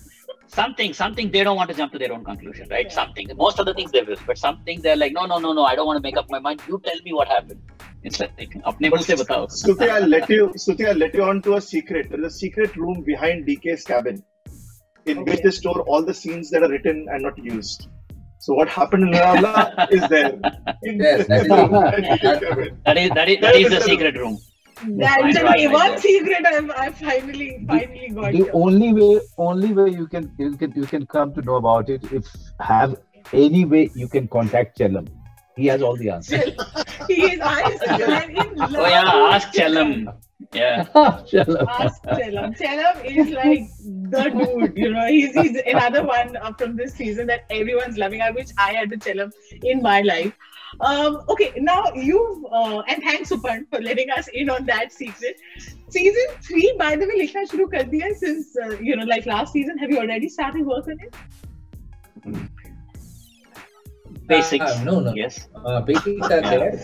something, 0.48 0.94
something 0.94 1.32
they 1.32 1.44
don't 1.44 1.56
want 1.56 1.70
to 1.70 1.76
jump 1.76 1.94
to 1.94 2.00
their 2.00 2.12
own 2.12 2.26
conclusion, 2.26 2.68
right? 2.70 2.86
Yeah. 2.88 2.94
Something. 2.94 3.30
Most 3.36 3.60
of 3.60 3.66
the 3.66 3.74
things 3.74 3.92
they 3.92 4.02
will, 4.02 4.18
but 4.28 4.38
something 4.38 4.82
they're 4.82 4.98
like, 4.98 5.14
no, 5.14 5.26
no, 5.26 5.40
no, 5.40 5.54
no, 5.54 5.64
I 5.64 5.76
don't 5.76 5.88
want 5.88 5.98
to 5.98 6.04
make 6.04 6.18
up 6.18 6.30
my 6.30 6.40
mind. 6.40 6.62
You 6.68 6.82
tell 6.84 7.00
me 7.04 7.14
what 7.14 7.30
happened. 7.30 7.62
It's 8.04 8.20
like, 8.20 8.36
apne 8.38 8.92
but, 8.92 9.04
se 9.04 9.16
batao. 9.16 9.90
I'll 9.90 10.08
let 10.08 10.30
you. 10.30 10.48
Suti, 10.58 10.88
I'll 10.88 10.98
let 10.98 11.14
you 11.14 11.24
on 11.24 11.42
to 11.44 11.56
a 11.56 11.62
secret. 11.62 12.10
There's 12.10 12.26
a 12.26 12.30
secret 12.30 12.76
room 12.76 13.04
behind 13.04 13.48
DK's 13.48 13.84
cabin, 13.84 14.22
in 15.06 15.20
okay. 15.20 15.32
which 15.32 15.42
they 15.44 15.52
store 15.52 15.82
all 15.82 16.04
the 16.04 16.14
scenes 16.14 16.50
that 16.52 16.62
are 16.62 16.70
written 16.70 17.08
and 17.10 17.24
not 17.24 17.38
used. 17.38 17.88
So 18.46 18.54
what 18.54 18.70
happened 18.70 19.04
in 19.06 19.12
Lonavala 19.12 19.92
is 19.92 20.08
there. 20.08 20.34
Yes, 20.84 21.26
that 21.28 21.46
is, 21.48 22.70
that 22.86 22.98
is, 22.98 23.10
that 23.16 23.30
is, 23.30 23.40
that 23.42 23.56
is 23.56 23.70
the 23.72 23.82
secret 23.82 24.16
room. 24.18 24.38
That's 25.00 25.42
Right, 25.42 25.58
the 25.62 25.68
one 25.68 25.98
secret 25.98 26.46
I'm, 26.46 26.70
I 26.72 26.92
finally 26.92 27.66
finally 27.68 28.10
got. 28.14 28.32
the 28.34 28.38
here. 28.38 28.52
only 28.54 28.94
way 28.94 29.20
only 29.38 29.74
way 29.74 29.90
you 29.90 30.06
can 30.06 30.32
you 30.38 30.52
can 30.58 30.74
you 30.76 30.86
can 30.86 31.08
come 31.08 31.34
to 31.34 31.42
know 31.42 31.56
about 31.56 31.90
it 31.90 32.04
if 32.12 32.28
have 32.60 32.96
any 33.34 33.66
way 33.66 33.90
you 33.96 34.08
can 34.08 34.28
contact 34.28 34.78
Chellam. 34.78 35.08
He 35.56 35.68
has 35.68 35.82
all 35.82 35.96
the 35.96 36.10
answers. 36.10 36.44
he 37.08 37.24
is 37.24 37.40
I 37.42 37.62
am 37.62 38.30
in 38.30 38.56
love. 38.56 38.76
Oh 38.76 38.88
yeah, 38.88 39.36
ask 39.36 39.54
Chellam. 39.54 40.14
Yeah. 40.54 40.84
Chellam. 40.94 41.66
Ask 41.80 42.04
Chellam. 42.04 42.58
Chellam 42.58 43.06
is 43.06 43.30
like 43.32 43.68
the 44.12 44.30
dude, 44.30 44.78
you 44.78 44.92
know. 44.92 45.08
He's, 45.08 45.34
he's 45.34 45.62
another 45.66 46.04
one 46.06 46.36
uh, 46.38 46.54
from 46.54 46.76
this 46.76 46.94
season 46.94 47.28
that 47.28 47.46
everyone's 47.50 47.98
loving. 47.98 48.22
I 48.22 48.32
wish 48.32 48.48
I 48.58 48.74
had 48.74 48.92
a 48.92 48.98
Chellam 48.98 49.32
in 49.64 49.82
my 49.82 50.02
life. 50.02 50.34
Um, 50.82 51.22
okay, 51.30 51.54
now 51.58 51.86
you 51.94 52.48
uh, 52.52 52.82
and 52.82 53.02
thanks 53.02 53.32
Suparn 53.32 53.70
for 53.70 53.82
letting 53.82 54.10
us 54.12 54.28
in 54.28 54.50
on 54.50 54.66
that 54.66 54.92
secret. 54.92 55.40
Season 55.90 56.26
three, 56.42 56.76
by 56.78 56.96
the 56.96 57.08
way, 57.08 57.28
likhna 57.28 57.50
shuru 57.50 57.72
kar 57.72 57.84
diya 57.84 58.14
since 58.16 58.58
uh, 58.58 58.78
you 58.82 58.96
know, 58.96 59.06
like 59.06 59.26
last 59.26 59.54
season. 59.54 59.78
Have 59.78 59.90
you 59.90 60.00
already 60.00 60.30
started 60.30 60.66
work 60.66 60.88
on 60.88 60.98
it? 61.00 61.16
Basics. 64.28 64.66
Uh, 64.66 64.84
no, 64.84 65.00
no. 65.00 65.14
Yes. 65.14 65.48
uh, 65.64 65.82
basics 65.82 66.26
are 66.30 66.42
there. 66.42 66.82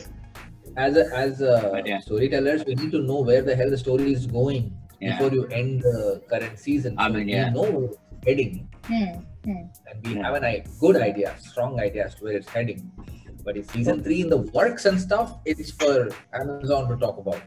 As 0.77 0.95
a, 0.95 1.05
as 1.13 1.41
a 1.41 1.81
yeah. 1.85 1.99
storytellers, 1.99 2.63
we 2.65 2.75
need 2.75 2.91
to 2.91 2.99
know 2.99 3.21
where 3.21 3.41
the 3.41 3.55
hell 3.55 3.69
the 3.69 3.77
story 3.77 4.13
is 4.13 4.25
going 4.25 4.71
Yeah. 4.99 5.17
before 5.17 5.31
you 5.35 5.45
end 5.47 5.81
the 5.81 6.21
current 6.29 6.57
season. 6.57 6.95
I 6.97 7.07
So 7.07 7.13
mean, 7.13 7.25
we 7.25 7.33
yeah. 7.33 7.49
know 7.49 7.63
where 7.63 7.85
it's 7.85 7.97
heading, 8.25 8.69
Hmm. 8.85 9.03
hmm. 9.43 9.63
and 9.89 9.97
we 10.05 10.15
Yeah. 10.15 10.23
have 10.31 10.43
a 10.43 10.63
good 10.79 10.95
idea, 10.95 11.35
strong 11.39 11.79
idea 11.79 12.05
as 12.05 12.15
to 12.15 12.23
where 12.25 12.37
it's 12.37 12.47
heading. 12.49 12.89
But 13.43 13.57
if 13.57 13.71
season 13.71 14.03
three 14.03 14.21
in 14.21 14.29
the 14.29 14.37
works 14.37 14.85
and 14.85 15.01
stuff, 15.01 15.39
it's 15.45 15.71
for 15.71 16.09
Amazon 16.33 16.87
to 16.89 16.95
talk 16.95 17.17
about. 17.17 17.41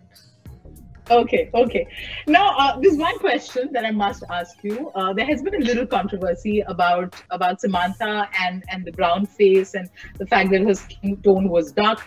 Okay, 1.10 1.50
okay. 1.52 1.86
Now, 2.26 2.56
uh, 2.56 2.80
there's 2.80 2.96
one 2.96 3.18
question 3.18 3.68
that 3.72 3.84
I 3.84 3.90
must 3.90 4.24
ask 4.30 4.56
you. 4.62 4.90
Uh, 4.94 5.12
there 5.12 5.26
has 5.26 5.42
been 5.42 5.54
a 5.54 5.64
little 5.64 5.86
controversy 5.86 6.60
about 6.60 7.14
about 7.30 7.60
Samantha 7.60 8.26
and 8.40 8.64
and 8.70 8.86
the 8.86 8.92
brown 8.92 9.26
face 9.26 9.74
and 9.74 9.90
the 10.16 10.26
fact 10.26 10.50
that 10.52 10.62
her 10.62 10.74
skin 10.74 11.18
tone 11.18 11.50
was 11.50 11.72
dark. 11.72 12.00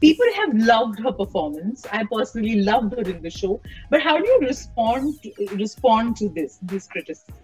People 0.00 0.24
have 0.36 0.54
loved 0.54 0.98
her 1.00 1.12
performance. 1.12 1.84
I 1.92 2.04
personally 2.10 2.62
loved 2.62 2.94
her 2.94 3.02
in 3.02 3.20
the 3.20 3.30
show. 3.30 3.60
But 3.90 4.00
how 4.00 4.18
do 4.18 4.26
you 4.26 4.38
respond 4.40 5.22
to, 5.22 5.56
respond 5.56 6.16
to 6.16 6.30
this 6.30 6.58
this 6.62 6.86
criticism? 6.86 7.34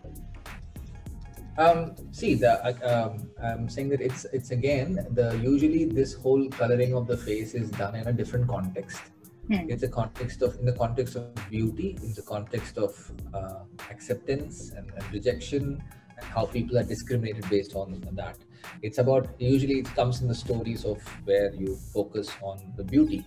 Um, 1.59 1.95
see, 2.13 2.35
the 2.35 2.65
uh, 2.65 3.13
um, 3.13 3.31
I'm 3.43 3.69
saying 3.69 3.91
that 3.91 4.01
it's 4.01 4.25
it's 4.33 4.53
again 4.53 5.07
the 5.11 5.39
usually 5.43 5.85
this 5.85 6.15
whole 6.15 6.49
coloring 6.49 6.95
of 6.95 7.07
the 7.07 7.17
face 7.17 7.53
is 7.53 7.71
done 7.73 7.95
in 7.95 8.09
a 8.09 8.13
different 8.13 8.49
context 8.49 9.03
Hmm. 9.49 9.69
it's 9.69 9.83
a 9.83 9.89
context 9.89 10.41
of 10.41 10.59
in 10.59 10.65
the 10.65 10.73
context 10.73 11.17
of 11.17 11.35
beauty 11.51 11.99
in 12.03 12.15
the 12.15 12.23
context 12.23 12.79
of 12.79 12.93
uh, 13.35 13.65
acceptance 13.91 14.71
and, 14.71 14.91
and, 14.97 15.13
rejection 15.13 15.83
and 16.17 16.27
how 16.35 16.47
people 16.47 16.79
are 16.79 16.83
discriminated 16.83 17.51
based 17.51 17.75
on 17.75 18.03
that. 18.13 18.39
It's 18.81 18.97
about 18.97 19.29
usually 19.39 19.81
it 19.81 19.95
comes 19.95 20.23
in 20.23 20.29
the 20.29 20.35
stories 20.35 20.87
of 20.87 21.03
where 21.27 21.53
you 21.55 21.77
focus 21.93 22.31
on 22.41 22.73
the 22.77 22.85
beauty. 22.85 23.23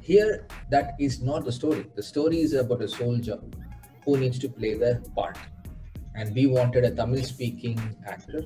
Here 0.00 0.46
that 0.70 0.94
is 1.00 1.22
not 1.22 1.46
the 1.46 1.52
story. 1.52 1.86
The 1.94 2.02
story 2.02 2.40
is 2.40 2.52
about 2.52 2.82
a 2.82 2.88
soldier 2.88 3.38
who 4.04 4.18
needs 4.18 4.38
to 4.40 4.48
play 4.50 4.74
the 4.74 5.02
part. 5.16 5.38
And 6.14 6.34
we 6.34 6.46
wanted 6.46 6.84
a 6.84 6.94
tamil 6.94 7.22
speaking 7.22 7.80
actor 8.06 8.44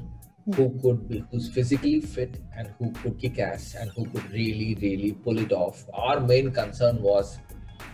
who 0.57 0.79
could 0.83 1.09
be 1.09 1.25
who's 1.31 1.49
physically 1.49 2.01
fit 2.01 2.41
and 2.57 2.73
who 2.79 2.91
could 2.93 3.19
kick 3.19 3.39
ass 3.39 3.75
and 3.75 3.91
who 3.91 4.07
could 4.07 4.31
really 4.33 4.77
really 4.81 5.13
pull 5.13 5.39
it 5.39 5.53
off. 5.53 5.85
Our 5.93 6.21
main 6.21 6.51
concern 6.51 7.03
was 7.03 7.39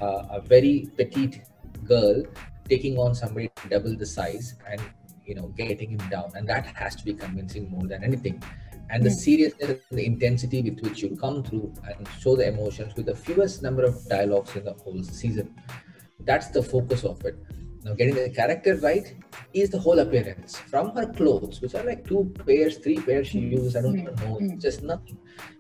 uh, 0.01 0.23
a 0.31 0.41
very 0.41 0.89
petite 0.97 1.43
girl 1.85 2.23
taking 2.69 2.97
on 2.97 3.15
somebody 3.15 3.51
double 3.69 3.97
the 3.97 4.07
size 4.07 4.55
and 4.71 4.81
you 5.27 5.35
know 5.35 5.49
getting 5.57 5.91
him 5.91 6.09
down. 6.11 6.31
And 6.35 6.49
that 6.49 6.67
has 6.67 6.95
to 6.97 7.05
be 7.05 7.15
convincing 7.15 7.71
more 7.71 7.87
than 7.87 8.05
anything. 8.05 8.43
And 8.91 9.03
the 9.03 9.11
seriousness 9.11 9.81
and 9.91 9.99
the 9.99 10.07
intensity 10.07 10.63
with 10.63 10.81
which 10.81 11.03
you 11.03 11.17
come 11.17 11.43
through 11.43 11.73
and 11.89 12.07
show 12.21 12.37
the 12.37 12.47
emotions 12.49 12.95
with 12.95 13.07
the 13.07 13.15
fewest 13.15 13.63
number 13.63 13.83
of 13.83 14.07
dialogues 14.09 14.55
in 14.55 14.65
the 14.65 14.75
whole 14.75 15.03
season. 15.03 15.55
That's 16.21 16.49
the 16.49 16.63
focus 16.63 17.03
of 17.05 17.25
it 17.25 17.37
now, 17.85 17.93
getting 17.93 18.15
the 18.15 18.31
character 18.31 18.77
right 18.77 19.15
is 19.53 19.69
the 19.69 19.79
whole 19.79 19.99
appearance 19.99 20.57
from 20.57 20.91
her 20.97 21.07
clothes, 21.07 21.61
which 21.61 21.75
are 21.75 21.85
like 21.85 22.07
two 22.09 22.33
pairs, 22.47 22.79
three 22.79 22.97
pairs 22.97 23.29
she 23.29 23.41
uses. 23.41 23.77
I 23.77 23.83
don't 23.83 23.99
even 23.99 24.15
know, 24.15 24.39
Mm. 24.41 24.59
just 24.59 24.83
nothing. 24.83 25.19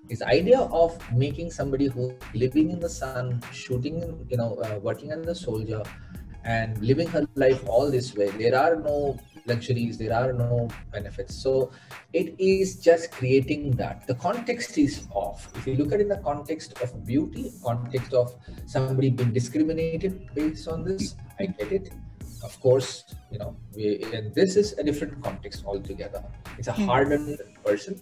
This 0.08 0.22
idea 0.22 0.60
of 0.60 0.96
making 1.12 1.50
somebody 1.50 1.86
who 1.86 2.14
living 2.32 2.70
in 2.70 2.80
the 2.80 2.88
sun, 2.88 3.42
shooting, 3.52 4.26
you 4.30 4.38
know, 4.38 4.54
uh, 4.56 4.78
working 4.82 5.12
as 5.12 5.26
a 5.26 5.34
soldier, 5.34 5.82
and 6.44 6.80
living 6.82 7.08
her 7.08 7.26
life 7.34 7.66
all 7.68 7.90
this 7.90 8.14
way. 8.14 8.30
There 8.30 8.56
are 8.58 8.76
no 8.76 9.18
luxuries, 9.46 9.98
there 9.98 10.14
are 10.14 10.32
no 10.32 10.68
benefits. 10.92 11.34
So 11.34 11.70
it 12.12 12.34
is 12.38 12.76
just 12.76 13.10
creating 13.12 13.72
that. 13.72 14.06
The 14.06 14.14
context 14.14 14.78
is 14.78 15.06
off. 15.10 15.50
If 15.56 15.66
you 15.66 15.74
look 15.76 15.92
at 15.92 16.00
it 16.00 16.02
in 16.04 16.08
the 16.08 16.18
context 16.18 16.80
of 16.82 17.06
beauty, 17.06 17.52
context 17.62 18.14
of 18.14 18.34
somebody 18.66 19.10
being 19.10 19.32
discriminated 19.32 20.28
based 20.34 20.68
on 20.68 20.84
this, 20.84 21.16
I 21.38 21.46
get 21.46 21.72
it. 21.72 21.92
Of 22.44 22.60
course, 22.60 23.04
you 23.32 23.38
know, 23.38 23.56
we, 23.74 24.04
and 24.12 24.34
this 24.34 24.56
is 24.56 24.74
a 24.74 24.84
different 24.84 25.22
context 25.22 25.64
altogether. 25.64 26.22
It's 26.58 26.68
a 26.68 26.72
hardened 26.72 27.38
person. 27.64 28.00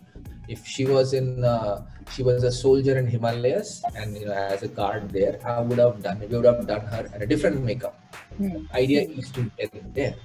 If 0.48 0.66
she 0.66 0.84
was 0.84 1.14
in, 1.14 1.44
uh, 1.44 1.86
she 2.10 2.24
was 2.24 2.42
a 2.42 2.50
soldier 2.50 2.98
in 2.98 3.06
Himalayas, 3.06 3.82
and 3.94 4.16
you 4.16 4.26
know, 4.26 4.32
as 4.32 4.64
a 4.64 4.68
guard 4.68 5.10
there, 5.10 5.38
I 5.46 5.60
would 5.60 5.78
have 5.78 6.02
done. 6.02 6.18
We 6.18 6.26
would 6.26 6.44
have 6.44 6.66
done 6.66 6.80
her 6.80 7.08
in 7.14 7.22
a 7.22 7.26
different 7.26 7.62
makeup. 7.62 7.94
Hmm. 8.36 8.66
Idea 8.74 9.02
is 9.02 9.30
to 9.30 9.44
get 9.56 9.72
it 9.74 9.94
there. 9.94 10.16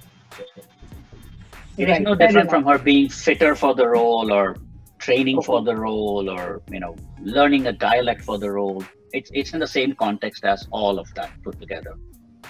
It 1.76 1.88
is 1.88 1.90
Right, 1.90 2.02
no 2.02 2.16
different 2.16 2.50
from 2.50 2.64
her 2.64 2.76
being 2.76 3.08
fitter 3.08 3.54
for 3.54 3.72
the 3.72 3.88
role 3.88 4.32
or 4.32 4.56
training 4.98 5.42
for 5.42 5.62
the 5.62 5.76
role 5.76 6.28
or 6.28 6.60
you 6.68 6.80
know 6.80 6.96
learning 7.22 7.68
a 7.68 7.72
dialect 7.72 8.22
for 8.22 8.36
the 8.36 8.50
role. 8.50 8.82
It's 9.12 9.30
it's 9.32 9.52
in 9.54 9.60
the 9.60 9.72
same 9.78 9.94
context 9.94 10.44
as 10.44 10.66
all 10.72 10.98
of 10.98 11.14
that 11.14 11.30
put 11.44 11.60
together. 11.60 11.94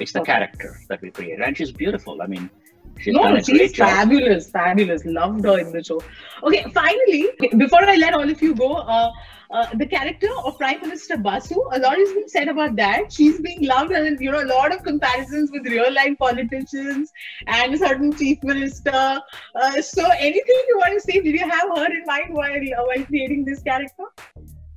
It's 0.01 0.13
the 0.13 0.21
Okay. 0.21 0.33
character 0.33 0.77
that 0.89 1.01
we 1.03 1.11
create, 1.11 1.41
and 1.41 1.57
she's 1.57 1.73
beautiful. 1.73 2.23
I 2.23 2.27
mean, 2.27 2.51
she's 2.99 3.15
no, 3.15 3.23
done 3.23 3.37
a 3.39 3.45
she's 3.45 3.57
great 3.59 3.75
job. 3.75 3.89
fabulous, 3.89 4.51
fabulous. 4.51 5.05
Loved 5.05 5.45
her 5.45 5.59
in 5.59 5.73
the 5.73 5.83
show. 5.83 6.01
Okay, 6.43 6.65
finally, 6.75 7.27
before 7.57 7.83
I 7.85 7.97
let 7.97 8.15
all 8.15 8.29
of 8.29 8.41
you 8.43 8.55
go, 8.55 8.71
uh, 8.77 9.11
uh, 9.51 9.67
the 9.75 9.87
character 9.87 10.29
of 10.45 10.59
Prime 10.59 10.81
Minister 10.83 11.17
Basu, 11.17 11.57
a 11.73 11.79
lot 11.79 11.97
has 11.97 12.13
been 12.13 12.29
said 12.29 12.49
about 12.49 12.77
that. 12.77 13.13
She's 13.13 13.41
being 13.41 13.65
loved, 13.67 13.93
and 13.93 14.21
you 14.21 14.31
know, 14.31 14.43
a 14.43 14.51
lot 14.55 14.75
of 14.75 14.83
comparisons 14.85 15.51
with 15.53 15.67
real 15.67 15.93
life 15.93 16.17
politicians 16.19 17.13
and 17.47 17.75
a 17.75 17.79
certain 17.79 18.13
chief 18.23 18.43
minister. 18.43 19.21
Uh, 19.55 19.83
so, 19.83 20.05
anything 20.19 20.63
you 20.73 20.77
want 20.85 20.95
to 20.95 21.01
say? 21.01 21.21
Did 21.21 21.35
you 21.35 21.49
have 21.49 21.69
her 21.77 21.87
in 21.87 22.05
mind 22.07 22.35
while 22.35 22.53
uh, 22.81 22.85
while 22.91 23.05
creating 23.07 23.45
this 23.47 23.63
character? 23.63 24.05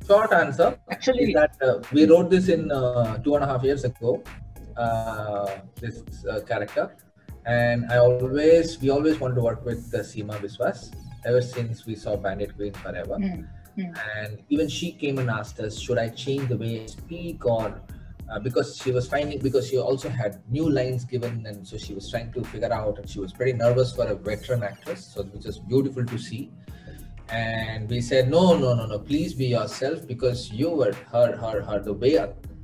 Short 0.07 0.33
answer 0.33 0.77
Actually, 0.89 1.25
is 1.25 1.33
that 1.35 1.51
uh, 1.61 1.79
we 1.93 2.05
wrote 2.05 2.29
this 2.29 2.47
in 2.49 2.71
uh, 2.71 3.17
two 3.19 3.35
and 3.35 3.43
a 3.43 3.47
half 3.47 3.63
years 3.63 3.83
ago. 3.83 4.23
Uh, 4.77 5.59
this 5.75 6.03
uh, 6.25 6.39
character, 6.41 6.95
and 7.45 7.91
I 7.91 7.97
always 7.97 8.79
we 8.81 8.89
always 8.89 9.19
wanted 9.19 9.35
to 9.35 9.41
work 9.41 9.65
with 9.65 9.93
uh, 9.93 9.99
Seema 9.99 10.39
Biswas 10.39 10.93
ever 11.25 11.41
since 11.41 11.85
we 11.85 11.95
saw 11.95 12.15
Bandit 12.15 12.55
Queen 12.55 12.73
Forever. 12.73 13.15
Hmm, 13.15 13.41
hmm. 13.75 13.93
And 14.15 14.41
even 14.49 14.67
she 14.67 14.91
came 14.91 15.17
and 15.17 15.29
asked 15.29 15.59
us, 15.59 15.79
should 15.79 15.97
I 15.97 16.09
change 16.09 16.47
the 16.49 16.57
way 16.57 16.83
I 16.83 16.85
speak 16.85 17.45
or 17.45 17.81
uh, 18.31 18.39
because 18.39 18.77
she 18.77 18.91
was 18.91 19.07
finding 19.07 19.39
because 19.39 19.67
she 19.67 19.77
also 19.77 20.07
had 20.07 20.41
new 20.49 20.69
lines 20.69 21.03
given 21.03 21.45
and 21.45 21.67
so 21.67 21.77
she 21.77 21.93
was 21.93 22.09
trying 22.09 22.31
to 22.31 22.43
figure 22.45 22.71
out 22.71 22.97
and 22.97 23.09
she 23.09 23.19
was 23.19 23.33
pretty 23.33 23.53
nervous 23.53 23.93
for 23.93 24.07
a 24.07 24.15
veteran 24.15 24.63
actress 24.63 25.05
so 25.13 25.23
which 25.23 25.45
is 25.45 25.59
beautiful 25.59 26.05
to 26.05 26.17
see 26.17 26.49
and 27.27 27.89
we 27.89 27.99
said 27.99 28.29
no 28.29 28.57
no 28.57 28.73
no 28.73 28.85
no 28.85 28.99
please 28.99 29.33
be 29.33 29.47
yourself 29.47 30.07
because 30.07 30.49
you 30.51 30.69
were 30.69 30.93
her 31.11 31.35
her 31.35 31.61
her 31.61 31.79
the 31.79 31.93
way 31.93 32.17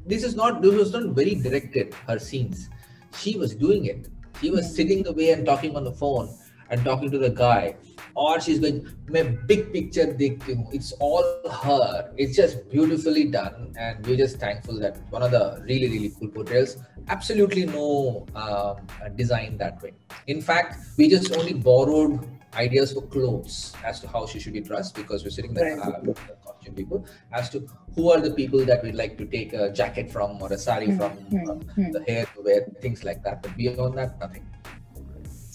this 0.07 0.23
is 0.23 0.35
not 0.35 0.61
this 0.61 0.73
was 0.73 0.91
not 0.93 1.03
very 1.21 1.35
directed 1.35 1.93
her 2.07 2.19
scenes. 2.19 2.69
She 3.17 3.37
was 3.37 3.55
doing 3.55 3.85
it. 3.85 4.07
She 4.41 4.51
was 4.51 4.73
sitting 4.75 5.05
away 5.07 5.31
and 5.31 5.45
talking 5.45 5.75
on 5.75 5.83
the 5.83 5.91
phone 5.91 6.29
and 6.69 6.83
talking 6.83 7.09
to 7.11 7.17
the 7.17 7.29
guy. 7.29 7.75
Or 8.15 8.39
she's 8.39 8.59
going 8.59 8.87
my 9.09 9.23
big 9.23 9.71
picture 9.73 10.15
it's 10.19 10.91
all 10.93 11.23
her. 11.63 12.11
It's 12.17 12.35
just 12.35 12.69
beautifully 12.69 13.25
done 13.25 13.73
and 13.79 14.05
we're 14.05 14.17
just 14.17 14.39
thankful 14.39 14.79
that 14.79 14.97
one 15.11 15.21
of 15.23 15.31
the 15.31 15.63
really 15.67 15.89
really 15.89 16.11
cool 16.19 16.29
portrayals 16.29 16.77
absolutely 17.09 17.65
no 17.65 18.25
um, 18.35 18.77
design 19.15 19.57
that 19.57 19.81
way. 19.83 19.93
In 20.27 20.41
fact 20.41 20.77
we 20.97 21.09
just 21.09 21.35
only 21.37 21.53
borrowed 21.53 22.27
ideas 22.55 22.93
for 22.93 23.01
clothes 23.01 23.73
as 23.85 23.99
to 24.01 24.07
how 24.07 24.25
she 24.25 24.39
should 24.39 24.53
be 24.53 24.61
dressed 24.61 24.95
because 24.95 25.23
we're 25.23 25.29
sitting 25.29 25.53
there 25.53 25.77
Right. 25.77 25.93
uh, 26.09 26.46
with 26.67 26.75
people 26.75 27.05
as 27.33 27.49
to 27.49 27.65
who 27.95 28.11
are 28.11 28.19
the 28.19 28.31
people 28.31 28.63
that 28.65 28.83
we'd 28.83 28.95
like 28.95 29.17
to 29.17 29.25
take 29.25 29.53
a 29.53 29.71
jacket 29.71 30.11
from 30.11 30.41
or 30.41 30.51
a 30.53 30.57
sari 30.57 30.87
Hmm, 30.87 30.97
from 30.97 31.11
hmm, 31.11 31.49
uh, 31.49 31.55
hmm. 31.75 31.91
the 31.91 32.03
hair 32.07 32.25
to 32.35 32.41
wear 32.43 32.61
things 32.81 33.03
like 33.03 33.23
that 33.23 33.41
but 33.41 33.55
beyond 33.57 33.97
that 33.97 34.19
nothing 34.19 34.45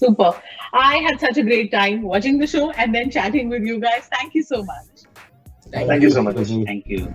Super. 0.02 0.32
I 0.72 0.96
had 0.96 1.20
such 1.20 1.36
a 1.36 1.44
great 1.44 1.70
time 1.70 2.02
watching 2.02 2.36
the 2.38 2.46
show 2.46 2.72
and 2.72 2.92
then 2.92 3.08
chatting 3.08 3.48
with 3.48 3.62
you 3.62 3.78
guys. 3.78 4.08
Thank 4.18 4.34
you 4.34 4.42
so 4.42 4.64
much. 4.64 5.04
Thank 5.70 6.02
you 6.02 6.10
so 6.10 6.22
much. 6.24 6.34
thank 6.48 6.86
you. 6.88 7.14